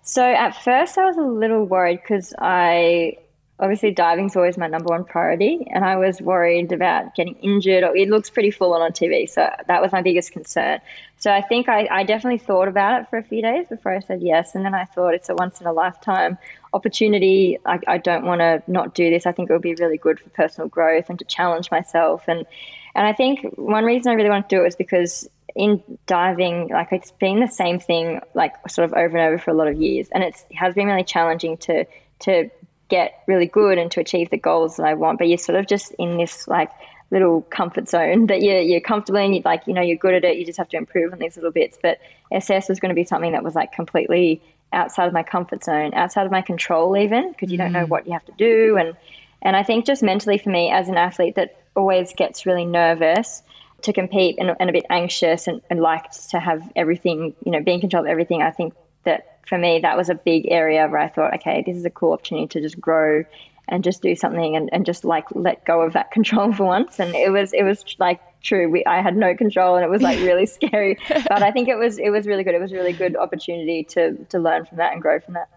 So 0.01 0.23
at 0.23 0.51
first 0.63 0.97
I 0.97 1.05
was 1.05 1.17
a 1.17 1.21
little 1.21 1.65
worried 1.65 1.99
because 2.01 2.33
I 2.39 3.17
obviously 3.59 3.91
diving's 3.91 4.35
always 4.35 4.57
my 4.57 4.67
number 4.67 4.89
one 4.89 5.03
priority 5.03 5.67
and 5.71 5.83
i 5.83 5.95
was 5.95 6.21
worried 6.21 6.71
about 6.71 7.15
getting 7.15 7.35
injured 7.35 7.83
or 7.83 7.95
it 7.95 8.09
looks 8.09 8.29
pretty 8.29 8.51
full 8.51 8.73
on 8.73 8.81
on 8.81 8.91
tv 8.91 9.29
so 9.29 9.49
that 9.67 9.81
was 9.81 9.91
my 9.91 10.01
biggest 10.01 10.31
concern. 10.31 10.79
So 11.19 11.31
i 11.31 11.41
think 11.41 11.67
I, 11.67 11.87
I 11.89 12.03
definitely 12.03 12.39
thought 12.39 12.67
about 12.67 13.01
it 13.01 13.09
for 13.09 13.17
a 13.17 13.23
few 13.23 13.41
days 13.41 13.67
before 13.67 13.93
i 13.93 13.99
said 13.99 14.21
yes 14.21 14.55
and 14.55 14.63
then 14.63 14.75
i 14.75 14.85
thought 14.85 15.13
it's 15.13 15.29
a 15.29 15.35
once 15.35 15.59
in 15.59 15.67
a 15.67 15.73
lifetime 15.73 16.37
opportunity. 16.73 17.57
I, 17.65 17.79
I 17.87 17.97
don't 17.97 18.25
want 18.25 18.41
to 18.41 18.61
not 18.67 18.93
do 18.93 19.09
this. 19.09 19.25
I 19.25 19.31
think 19.31 19.49
it 19.49 19.53
would 19.53 19.61
be 19.61 19.73
really 19.75 19.97
good 19.97 20.19
for 20.19 20.29
personal 20.29 20.67
growth 20.67 21.09
and 21.09 21.17
to 21.17 21.25
challenge 21.25 21.71
myself 21.71 22.25
and 22.27 22.45
and 22.93 23.07
i 23.07 23.13
think 23.13 23.41
one 23.57 23.85
reason 23.85 24.11
i 24.11 24.15
really 24.15 24.29
want 24.29 24.47
to 24.47 24.55
do 24.55 24.61
it 24.61 24.65
was 24.65 24.75
because 24.75 25.27
in 25.57 25.81
diving, 26.05 26.67
like 26.69 26.89
it's 26.91 27.11
been 27.11 27.39
the 27.39 27.47
same 27.47 27.79
thing, 27.79 28.21
like 28.35 28.53
sort 28.69 28.85
of 28.85 28.93
over 28.93 29.17
and 29.17 29.27
over 29.27 29.39
for 29.39 29.49
a 29.49 29.55
lot 29.55 29.67
of 29.67 29.81
years, 29.81 30.07
and 30.11 30.23
it 30.23 30.45
has 30.53 30.75
been 30.75 30.85
really 30.85 31.03
challenging 31.03 31.57
to 31.57 31.83
to 32.19 32.49
get 32.89 33.23
really 33.27 33.45
good 33.45 33.77
and 33.77 33.91
to 33.91 33.99
achieve 33.99 34.29
the 34.29 34.37
goals 34.37 34.77
that 34.77 34.85
I 34.85 34.93
want. 34.93 35.19
But 35.19 35.27
you're 35.27 35.37
sort 35.37 35.57
of 35.57 35.67
just 35.67 35.93
in 35.99 36.17
this 36.17 36.47
like 36.47 36.71
little 37.11 37.41
comfort 37.43 37.87
zone 37.87 38.27
that 38.27 38.41
you're, 38.41 38.61
you're 38.61 38.81
comfortable 38.81 39.19
in. 39.19 39.33
You 39.33 39.41
like, 39.43 39.67
you 39.67 39.73
know, 39.73 39.81
you're 39.81 39.97
good 39.97 40.13
at 40.13 40.23
it. 40.23 40.37
You 40.37 40.45
just 40.45 40.57
have 40.57 40.69
to 40.69 40.77
improve 40.77 41.13
on 41.13 41.19
these 41.19 41.35
little 41.35 41.51
bits. 41.51 41.77
But 41.81 41.99
SAS 42.39 42.69
was 42.69 42.79
going 42.79 42.89
to 42.89 42.95
be 42.95 43.03
something 43.03 43.31
that 43.31 43.43
was 43.43 43.55
like 43.55 43.71
completely 43.71 44.41
outside 44.73 45.07
of 45.07 45.13
my 45.13 45.23
comfort 45.23 45.63
zone, 45.63 45.93
outside 45.93 46.25
of 46.25 46.31
my 46.31 46.41
control, 46.41 46.97
even 46.97 47.31
because 47.31 47.51
you 47.51 47.57
mm. 47.57 47.61
don't 47.61 47.71
know 47.71 47.85
mm. 47.85 47.89
what 47.89 48.05
you 48.05 48.13
have 48.13 48.25
to 48.25 48.33
do. 48.37 48.77
And, 48.77 48.95
And 49.41 49.55
I 49.55 49.63
think 49.63 49.85
just 49.85 50.03
mentally 50.03 50.37
for 50.37 50.49
me 50.49 50.71
as 50.71 50.89
an 50.89 50.97
athlete 50.97 51.35
that 51.35 51.61
always 51.75 52.13
gets 52.13 52.45
really 52.45 52.65
nervous 52.65 53.43
to 53.83 53.93
compete 53.93 54.37
and, 54.39 54.55
and 54.59 54.69
a 54.69 54.73
bit 54.73 54.85
anxious 54.89 55.47
and, 55.47 55.61
and 55.69 55.79
likes 55.79 56.27
to 56.27 56.39
have 56.39 56.69
everything, 56.75 57.35
you 57.45 57.51
know, 57.51 57.61
being 57.61 57.75
in 57.75 57.81
control 57.81 58.03
of 58.03 58.09
everything, 58.09 58.41
I 58.41 58.51
think 58.51 58.73
that 59.07 59.39
for 59.47 59.57
me, 59.57 59.79
that 59.79 59.97
was 59.97 60.09
a 60.09 60.15
big 60.15 60.45
area 60.49 60.87
where 60.87 60.99
I 60.99 61.07
thought, 61.07 61.33
okay, 61.35 61.63
this 61.65 61.75
is 61.75 61.85
a 61.85 61.89
cool 61.89 62.11
opportunity 62.11 62.47
to 62.47 62.61
just 62.61 62.79
grow 62.79 63.23
and 63.69 63.83
just 63.83 64.01
do 64.01 64.15
something 64.15 64.55
and, 64.55 64.69
and 64.71 64.85
just 64.85 65.03
like 65.03 65.25
let 65.31 65.65
go 65.65 65.81
of 65.81 65.93
that 65.93 66.11
control 66.17 66.53
for 66.53 66.65
once. 66.65 66.99
And 66.99 67.15
it 67.15 67.31
was, 67.31 67.53
it 67.53 67.63
was 67.63 67.83
like 67.99 68.21
true. 68.41 68.69
We, 68.69 68.85
I 68.85 69.01
had 69.01 69.17
no 69.17 69.35
control 69.35 69.75
and 69.75 69.83
it 69.83 69.89
was 69.89 70.01
like 70.01 70.19
really 70.19 70.45
scary, 70.57 70.97
but 71.09 71.41
I 71.41 71.51
think 71.51 71.67
it 71.67 71.77
was, 71.77 71.97
it 71.97 72.09
was 72.09 72.27
really 72.27 72.43
good. 72.43 72.55
It 72.55 72.61
was 72.61 72.71
a 72.71 72.75
really 72.75 72.93
good 72.93 73.15
opportunity 73.15 73.83
to, 73.85 74.15
to 74.25 74.39
learn 74.39 74.65
from 74.65 74.77
that 74.77 74.93
and 74.93 75.01
grow 75.01 75.19
from 75.19 75.33
that. 75.35 75.49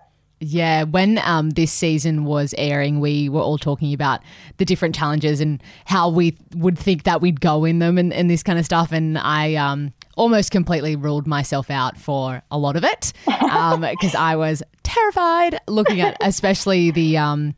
Yeah, 0.43 0.85
when 0.85 1.19
um, 1.19 1.51
this 1.51 1.71
season 1.71 2.25
was 2.25 2.55
airing, 2.57 2.99
we 3.01 3.29
were 3.29 3.43
all 3.43 3.59
talking 3.59 3.93
about 3.93 4.21
the 4.57 4.65
different 4.65 4.95
challenges 4.95 5.39
and 5.39 5.63
how 5.85 6.09
we 6.09 6.35
would 6.57 6.79
think 6.79 7.03
that 7.03 7.21
we'd 7.21 7.43
go 7.43 7.67
in 7.67 7.79
them 7.79 7.99
and, 7.99 8.11
and 8.11 8.31
this 8.31 8.43
kind 8.43 8.59
of 8.59 8.65
stuff. 8.65 8.91
And 8.91 9.19
I 9.19 9.57
um, 9.57 9.93
almost 10.21 10.51
completely 10.51 10.97
ruled 10.97 11.27
myself 11.27 11.71
out 11.71 11.97
for 11.97 12.43
a 12.51 12.59
lot 12.59 12.77
of 12.77 12.85
it 12.85 13.15
because 13.25 14.15
um, 14.15 14.15
I 14.21 14.37
was 14.37 14.63
terrified 14.83 15.59
looking 15.67 16.03
at, 16.03 16.19
especially 16.21 16.91
the. 16.91 17.17
Um, 17.19 17.55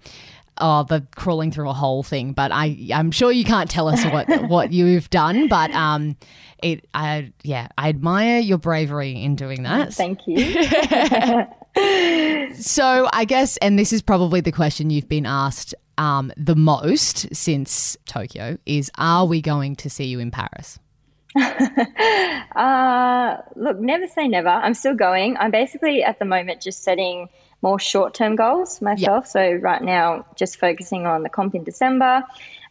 oh, 0.59 0.85
the 0.85 1.05
crawling 1.17 1.51
through 1.51 1.69
a 1.69 1.73
hole 1.73 2.05
thing, 2.05 2.35
but 2.35 2.53
I 2.53 2.79
I'm 2.95 3.11
sure 3.11 3.33
you 3.33 3.45
can't 3.45 3.69
tell 3.69 3.89
us 3.89 4.05
what 4.05 4.29
what 4.49 4.73
you've 4.73 5.11
done, 5.11 5.49
but 5.49 5.73
um, 5.73 6.17
it 6.63 6.87
I 6.95 7.33
yeah 7.43 7.67
I 7.77 7.89
admire 7.89 8.39
your 8.39 8.59
bravery 8.59 9.21
in 9.21 9.35
doing 9.35 9.65
that. 9.65 9.93
Thank 9.93 10.21
you. 10.27 10.39
so 12.55 13.09
I 13.13 13.25
guess, 13.27 13.57
and 13.57 13.77
this 13.79 13.93
is 13.93 14.03
probably 14.03 14.41
the 14.41 14.53
question 14.53 14.91
you've 14.91 15.09
been 15.09 15.27
asked 15.27 15.75
um, 15.99 16.33
the 16.37 16.55
most 16.55 17.35
since 17.35 17.97
Tokyo 18.07 18.57
is: 18.67 18.89
Are 18.99 19.27
we 19.27 19.41
going 19.41 19.75
to 19.77 19.91
see 19.91 20.05
you 20.05 20.21
in 20.21 20.31
Paris? 20.31 20.79
uh, 22.57 23.37
look, 23.57 23.79
never 23.79 24.07
say 24.09 24.29
never. 24.29 24.49
I'm 24.49 24.75
still 24.75 24.95
going. 24.95 25.37
I'm 25.39 25.51
basically 25.51 26.03
at 26.03 26.19
the 26.19 26.25
moment 26.25 26.61
just 26.61 26.83
setting 26.83 27.29
more 27.63 27.79
short 27.79 28.13
term 28.13 28.37
goals 28.37 28.83
myself. 28.83 29.25
Yep. 29.25 29.31
So, 29.31 29.53
right 29.63 29.83
now, 29.83 30.27
just 30.37 30.59
focusing 30.59 31.07
on 31.07 31.23
the 31.23 31.29
comp 31.29 31.55
in 31.55 31.65
December. 31.65 32.23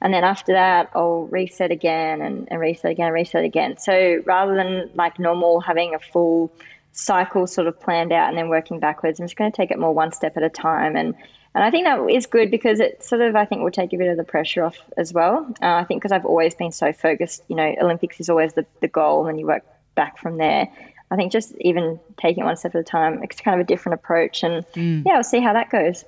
And 0.01 0.13
then 0.13 0.23
after 0.23 0.53
that, 0.53 0.89
I'll 0.93 1.27
reset 1.27 1.71
again 1.71 2.21
and, 2.21 2.47
and 2.51 2.59
reset 2.59 2.91
again 2.91 3.07
and 3.07 3.13
reset 3.13 3.43
again. 3.43 3.77
So, 3.77 4.21
rather 4.25 4.55
than 4.55 4.89
like 4.95 5.17
normal 5.17 5.61
having 5.61 5.95
a 5.95 5.99
full 5.99 6.51
cycle 6.91 7.47
sort 7.47 7.67
of 7.67 7.79
planned 7.79 8.11
out 8.11 8.29
and 8.29 8.37
then 8.37 8.49
working 8.49 8.79
backwards. 8.79 9.19
I'm 9.19 9.25
just 9.27 9.37
going 9.37 9.51
to 9.51 9.55
take 9.55 9.71
it 9.71 9.79
more 9.79 9.93
one 9.93 10.11
step 10.11 10.37
at 10.37 10.43
a 10.43 10.49
time. 10.49 10.95
And, 10.95 11.15
and 11.55 11.63
I 11.63 11.71
think 11.71 11.85
that 11.85 11.99
is 12.09 12.25
good 12.25 12.51
because 12.51 12.79
it 12.79 13.03
sort 13.03 13.21
of, 13.21 13.35
I 13.35 13.45
think, 13.45 13.61
will 13.63 13.71
take 13.71 13.93
a 13.93 13.97
bit 13.97 14.07
of 14.07 14.17
the 14.17 14.23
pressure 14.23 14.63
off 14.63 14.77
as 14.97 15.13
well. 15.13 15.45
Uh, 15.61 15.75
I 15.75 15.83
think 15.83 16.01
because 16.01 16.11
I've 16.11 16.25
always 16.25 16.55
been 16.55 16.71
so 16.71 16.93
focused, 16.93 17.43
you 17.47 17.55
know, 17.55 17.75
Olympics 17.81 18.19
is 18.19 18.29
always 18.29 18.53
the, 18.53 18.65
the 18.81 18.87
goal 18.87 19.27
and 19.27 19.39
you 19.39 19.45
work 19.45 19.63
back 19.95 20.17
from 20.17 20.37
there. 20.37 20.67
I 21.11 21.15
think 21.17 21.31
just 21.31 21.53
even 21.59 21.99
taking 22.17 22.43
it 22.43 22.45
one 22.45 22.55
step 22.55 22.73
at 22.73 22.79
a 22.79 22.83
time, 22.83 23.21
it's 23.21 23.41
kind 23.41 23.59
of 23.59 23.65
a 23.65 23.67
different 23.67 23.95
approach. 23.95 24.43
And 24.43 24.65
mm. 24.73 25.03
yeah, 25.05 25.13
we'll 25.13 25.23
see 25.23 25.41
how 25.41 25.53
that 25.53 25.69
goes. 25.69 26.05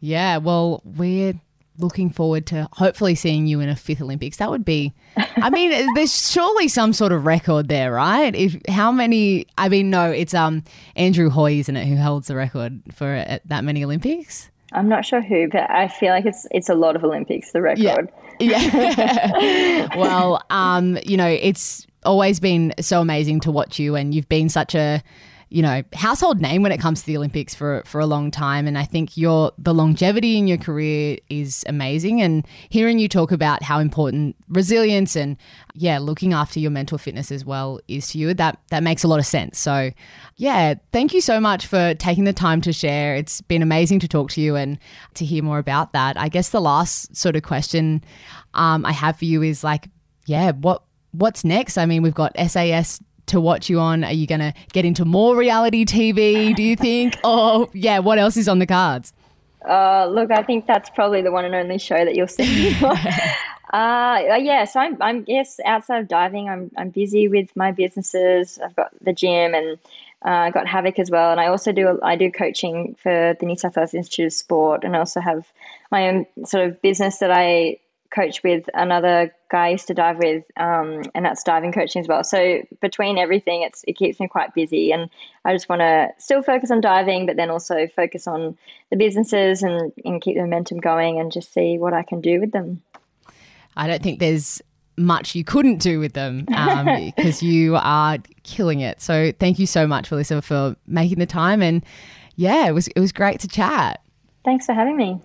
Yeah, 0.00 0.38
well, 0.38 0.82
we're 0.84 1.34
looking 1.82 2.10
forward 2.10 2.46
to 2.48 2.68
hopefully 2.72 3.14
seeing 3.14 3.46
you 3.46 3.60
in 3.60 3.68
a 3.68 3.76
fifth 3.76 4.00
Olympics. 4.00 4.36
That 4.38 4.50
would 4.50 4.64
be, 4.64 4.94
I 5.16 5.50
mean, 5.50 5.70
there's 5.94 6.30
surely 6.30 6.68
some 6.68 6.92
sort 6.92 7.12
of 7.12 7.26
record 7.26 7.68
there, 7.68 7.92
right? 7.92 8.34
If 8.34 8.56
how 8.68 8.92
many? 8.92 9.46
I 9.58 9.68
mean, 9.68 9.90
no, 9.90 10.10
it's 10.10 10.34
um 10.34 10.62
Andrew 10.96 11.30
Hoy, 11.30 11.54
isn't 11.54 11.76
it, 11.76 11.86
who 11.86 11.96
holds 11.96 12.28
the 12.28 12.36
record 12.36 12.80
for 12.92 13.14
uh, 13.14 13.38
that 13.44 13.64
many 13.64 13.84
Olympics? 13.84 14.50
I'm 14.72 14.88
not 14.88 15.04
sure 15.04 15.20
who, 15.20 15.48
but 15.48 15.68
I 15.70 15.88
feel 15.88 16.10
like 16.10 16.26
it's 16.26 16.46
it's 16.50 16.68
a 16.68 16.74
lot 16.74 16.96
of 16.96 17.04
Olympics. 17.04 17.52
The 17.52 17.62
record. 17.62 18.10
Yeah. 18.38 18.58
yeah. 18.60 19.88
well, 19.96 20.42
um, 20.50 20.98
you 21.04 21.16
know, 21.16 21.26
it's 21.26 21.86
always 22.04 22.40
been 22.40 22.72
so 22.80 23.00
amazing 23.00 23.40
to 23.40 23.50
watch 23.50 23.78
you, 23.78 23.96
and 23.96 24.14
you've 24.14 24.28
been 24.28 24.48
such 24.48 24.74
a 24.74 25.02
you 25.50 25.62
know, 25.62 25.82
household 25.94 26.40
name 26.40 26.62
when 26.62 26.70
it 26.70 26.78
comes 26.78 27.00
to 27.00 27.06
the 27.06 27.16
Olympics 27.16 27.56
for 27.56 27.82
for 27.84 28.00
a 28.00 28.06
long 28.06 28.30
time. 28.30 28.68
And 28.68 28.78
I 28.78 28.84
think 28.84 29.16
your 29.16 29.52
the 29.58 29.74
longevity 29.74 30.38
in 30.38 30.46
your 30.46 30.58
career 30.58 31.18
is 31.28 31.64
amazing. 31.66 32.22
And 32.22 32.46
hearing 32.68 33.00
you 33.00 33.08
talk 33.08 33.32
about 33.32 33.64
how 33.64 33.80
important 33.80 34.36
resilience 34.48 35.16
and 35.16 35.36
yeah, 35.74 35.98
looking 35.98 36.32
after 36.32 36.60
your 36.60 36.70
mental 36.70 36.98
fitness 36.98 37.32
as 37.32 37.44
well 37.44 37.80
is 37.88 38.08
to 38.10 38.18
you, 38.18 38.32
that 38.34 38.60
that 38.70 38.84
makes 38.84 39.02
a 39.02 39.08
lot 39.08 39.18
of 39.18 39.26
sense. 39.26 39.58
So 39.58 39.90
yeah, 40.36 40.74
thank 40.92 41.12
you 41.12 41.20
so 41.20 41.40
much 41.40 41.66
for 41.66 41.94
taking 41.94 42.24
the 42.24 42.32
time 42.32 42.60
to 42.60 42.72
share. 42.72 43.16
It's 43.16 43.40
been 43.40 43.62
amazing 43.62 43.98
to 44.00 44.08
talk 44.08 44.30
to 44.30 44.40
you 44.40 44.54
and 44.54 44.78
to 45.14 45.24
hear 45.24 45.42
more 45.42 45.58
about 45.58 45.92
that. 45.94 46.16
I 46.16 46.28
guess 46.28 46.50
the 46.50 46.60
last 46.60 47.16
sort 47.16 47.34
of 47.34 47.42
question 47.42 48.04
um, 48.54 48.86
I 48.86 48.92
have 48.92 49.18
for 49.18 49.24
you 49.24 49.42
is 49.42 49.64
like, 49.64 49.88
yeah, 50.26 50.52
what 50.52 50.84
what's 51.12 51.44
next? 51.44 51.76
I 51.76 51.86
mean, 51.86 52.02
we've 52.02 52.14
got 52.14 52.36
SAS 52.38 53.00
to 53.26 53.40
watch 53.40 53.68
you 53.68 53.78
on? 53.78 54.04
Are 54.04 54.12
you 54.12 54.26
going 54.26 54.40
to 54.40 54.54
get 54.72 54.84
into 54.84 55.04
more 55.04 55.36
reality 55.36 55.84
TV, 55.84 56.54
do 56.54 56.62
you 56.62 56.76
think? 56.76 57.18
oh, 57.24 57.70
yeah, 57.72 57.98
what 57.98 58.18
else 58.18 58.36
is 58.36 58.48
on 58.48 58.58
the 58.58 58.66
cards? 58.66 59.12
Uh, 59.68 60.06
look, 60.06 60.30
I 60.30 60.42
think 60.42 60.66
that's 60.66 60.88
probably 60.90 61.22
the 61.22 61.32
one 61.32 61.44
and 61.44 61.54
only 61.54 61.78
show 61.78 62.04
that 62.04 62.14
you'll 62.14 62.26
see. 62.26 62.74
uh, 63.72 64.22
yeah, 64.38 64.64
so 64.64 64.80
I'm, 64.80 64.96
I'm, 65.00 65.24
yes, 65.28 65.60
outside 65.64 66.00
of 66.00 66.08
diving, 66.08 66.48
I'm, 66.48 66.70
I'm 66.76 66.90
busy 66.90 67.28
with 67.28 67.54
my 67.54 67.72
businesses. 67.72 68.58
I've 68.64 68.74
got 68.76 68.90
the 69.02 69.12
gym 69.12 69.54
and 69.54 69.78
I 70.22 70.48
uh, 70.48 70.50
got 70.50 70.66
Havoc 70.66 70.98
as 70.98 71.10
well, 71.10 71.30
and 71.30 71.40
I 71.40 71.46
also 71.46 71.72
do 71.72 71.98
I 72.02 72.14
do 72.14 72.30
coaching 72.30 72.94
for 73.02 73.34
the 73.40 73.46
New 73.46 73.56
South 73.56 73.76
Wales 73.76 73.94
Institute 73.94 74.26
of 74.26 74.32
Sport, 74.34 74.84
and 74.84 74.94
I 74.94 74.98
also 74.98 75.18
have 75.18 75.50
my 75.90 76.08
own 76.08 76.26
sort 76.44 76.68
of 76.68 76.80
business 76.82 77.18
that 77.18 77.30
I 77.30 77.78
coach 78.10 78.42
with 78.42 78.68
another 78.74 79.34
guy 79.50 79.66
I 79.66 79.68
used 79.70 79.86
to 79.88 79.94
dive 79.94 80.18
with, 80.18 80.44
um, 80.56 81.02
and 81.14 81.24
that's 81.24 81.42
diving 81.42 81.72
coaching 81.72 82.00
as 82.00 82.08
well. 82.08 82.24
So 82.24 82.62
between 82.80 83.18
everything, 83.18 83.62
it's 83.62 83.84
it 83.86 83.96
keeps 83.96 84.20
me 84.20 84.28
quite 84.28 84.54
busy, 84.54 84.92
and 84.92 85.08
I 85.44 85.52
just 85.52 85.68
want 85.68 85.80
to 85.80 86.08
still 86.18 86.42
focus 86.42 86.70
on 86.70 86.80
diving, 86.80 87.26
but 87.26 87.36
then 87.36 87.50
also 87.50 87.86
focus 87.86 88.26
on 88.26 88.56
the 88.90 88.96
businesses 88.96 89.62
and 89.62 89.92
and 90.04 90.20
keep 90.20 90.36
the 90.36 90.42
momentum 90.42 90.78
going, 90.78 91.18
and 91.18 91.32
just 91.32 91.52
see 91.52 91.78
what 91.78 91.92
I 91.92 92.02
can 92.02 92.20
do 92.20 92.40
with 92.40 92.52
them. 92.52 92.82
I 93.76 93.86
don't 93.86 94.02
think 94.02 94.18
there's 94.18 94.60
much 94.96 95.34
you 95.34 95.44
couldn't 95.44 95.78
do 95.78 95.98
with 95.98 96.12
them 96.12 96.44
because 96.44 97.42
um, 97.42 97.48
you 97.48 97.76
are 97.76 98.18
killing 98.42 98.80
it. 98.80 99.00
So 99.00 99.32
thank 99.38 99.58
you 99.58 99.66
so 99.66 99.86
much, 99.86 100.10
Melissa, 100.10 100.42
for 100.42 100.76
making 100.86 101.18
the 101.18 101.26
time, 101.26 101.62
and 101.62 101.84
yeah, 102.36 102.66
it 102.66 102.72
was 102.72 102.88
it 102.88 103.00
was 103.00 103.12
great 103.12 103.40
to 103.40 103.48
chat. 103.48 104.02
Thanks 104.44 104.66
for 104.66 104.72
having 104.72 104.96
me. 104.96 105.20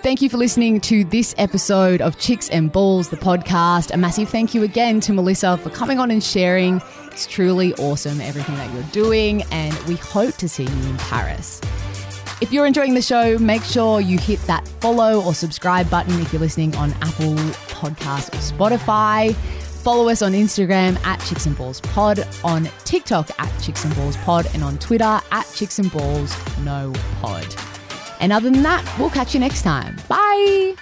Thank 0.00 0.22
you 0.22 0.28
for 0.30 0.36
listening 0.36 0.80
to 0.82 1.02
this 1.04 1.34
episode 1.38 2.00
of 2.00 2.18
Chicks 2.20 2.48
and 2.50 2.70
Balls, 2.70 3.08
the 3.08 3.16
podcast. 3.16 3.92
A 3.92 3.96
massive 3.96 4.28
thank 4.28 4.54
you 4.54 4.62
again 4.62 5.00
to 5.00 5.12
Melissa 5.12 5.56
for 5.58 5.70
coming 5.70 5.98
on 5.98 6.12
and 6.12 6.22
sharing. 6.22 6.80
It's 7.06 7.26
truly 7.26 7.74
awesome, 7.74 8.20
everything 8.20 8.54
that 8.54 8.72
you're 8.72 8.84
doing, 8.84 9.42
and 9.50 9.76
we 9.88 9.96
hope 9.96 10.36
to 10.36 10.48
see 10.48 10.62
you 10.62 10.86
in 10.86 10.96
Paris. 10.98 11.60
If 12.40 12.52
you're 12.52 12.64
enjoying 12.64 12.94
the 12.94 13.02
show, 13.02 13.38
make 13.38 13.64
sure 13.64 14.00
you 14.00 14.18
hit 14.18 14.38
that 14.42 14.66
follow 14.80 15.20
or 15.20 15.34
subscribe 15.34 15.90
button 15.90 16.18
if 16.20 16.32
you're 16.32 16.40
listening 16.40 16.76
on 16.76 16.92
Apple 17.02 17.34
Podcasts 17.66 18.28
or 18.32 18.56
Spotify. 18.56 19.34
Follow 19.34 20.08
us 20.08 20.22
on 20.22 20.32
Instagram 20.32 20.96
at 21.04 21.18
Chicks 21.24 21.46
and 21.46 21.56
Balls 21.56 21.80
Pod, 21.80 22.26
on 22.44 22.68
TikTok 22.84 23.30
at 23.40 23.62
Chicks 23.62 23.84
and 23.84 23.94
Balls 23.96 24.16
Pod, 24.18 24.46
and 24.54 24.62
on 24.62 24.78
Twitter 24.78 25.20
at 25.32 25.52
Chicks 25.54 25.80
and 25.80 25.90
Balls 25.90 26.36
No 26.60 26.92
Pod. 27.20 27.44
And 28.20 28.32
other 28.32 28.50
than 28.50 28.62
that, 28.62 28.84
we'll 28.98 29.10
catch 29.10 29.34
you 29.34 29.40
next 29.40 29.62
time. 29.62 29.96
Bye. 30.08 30.74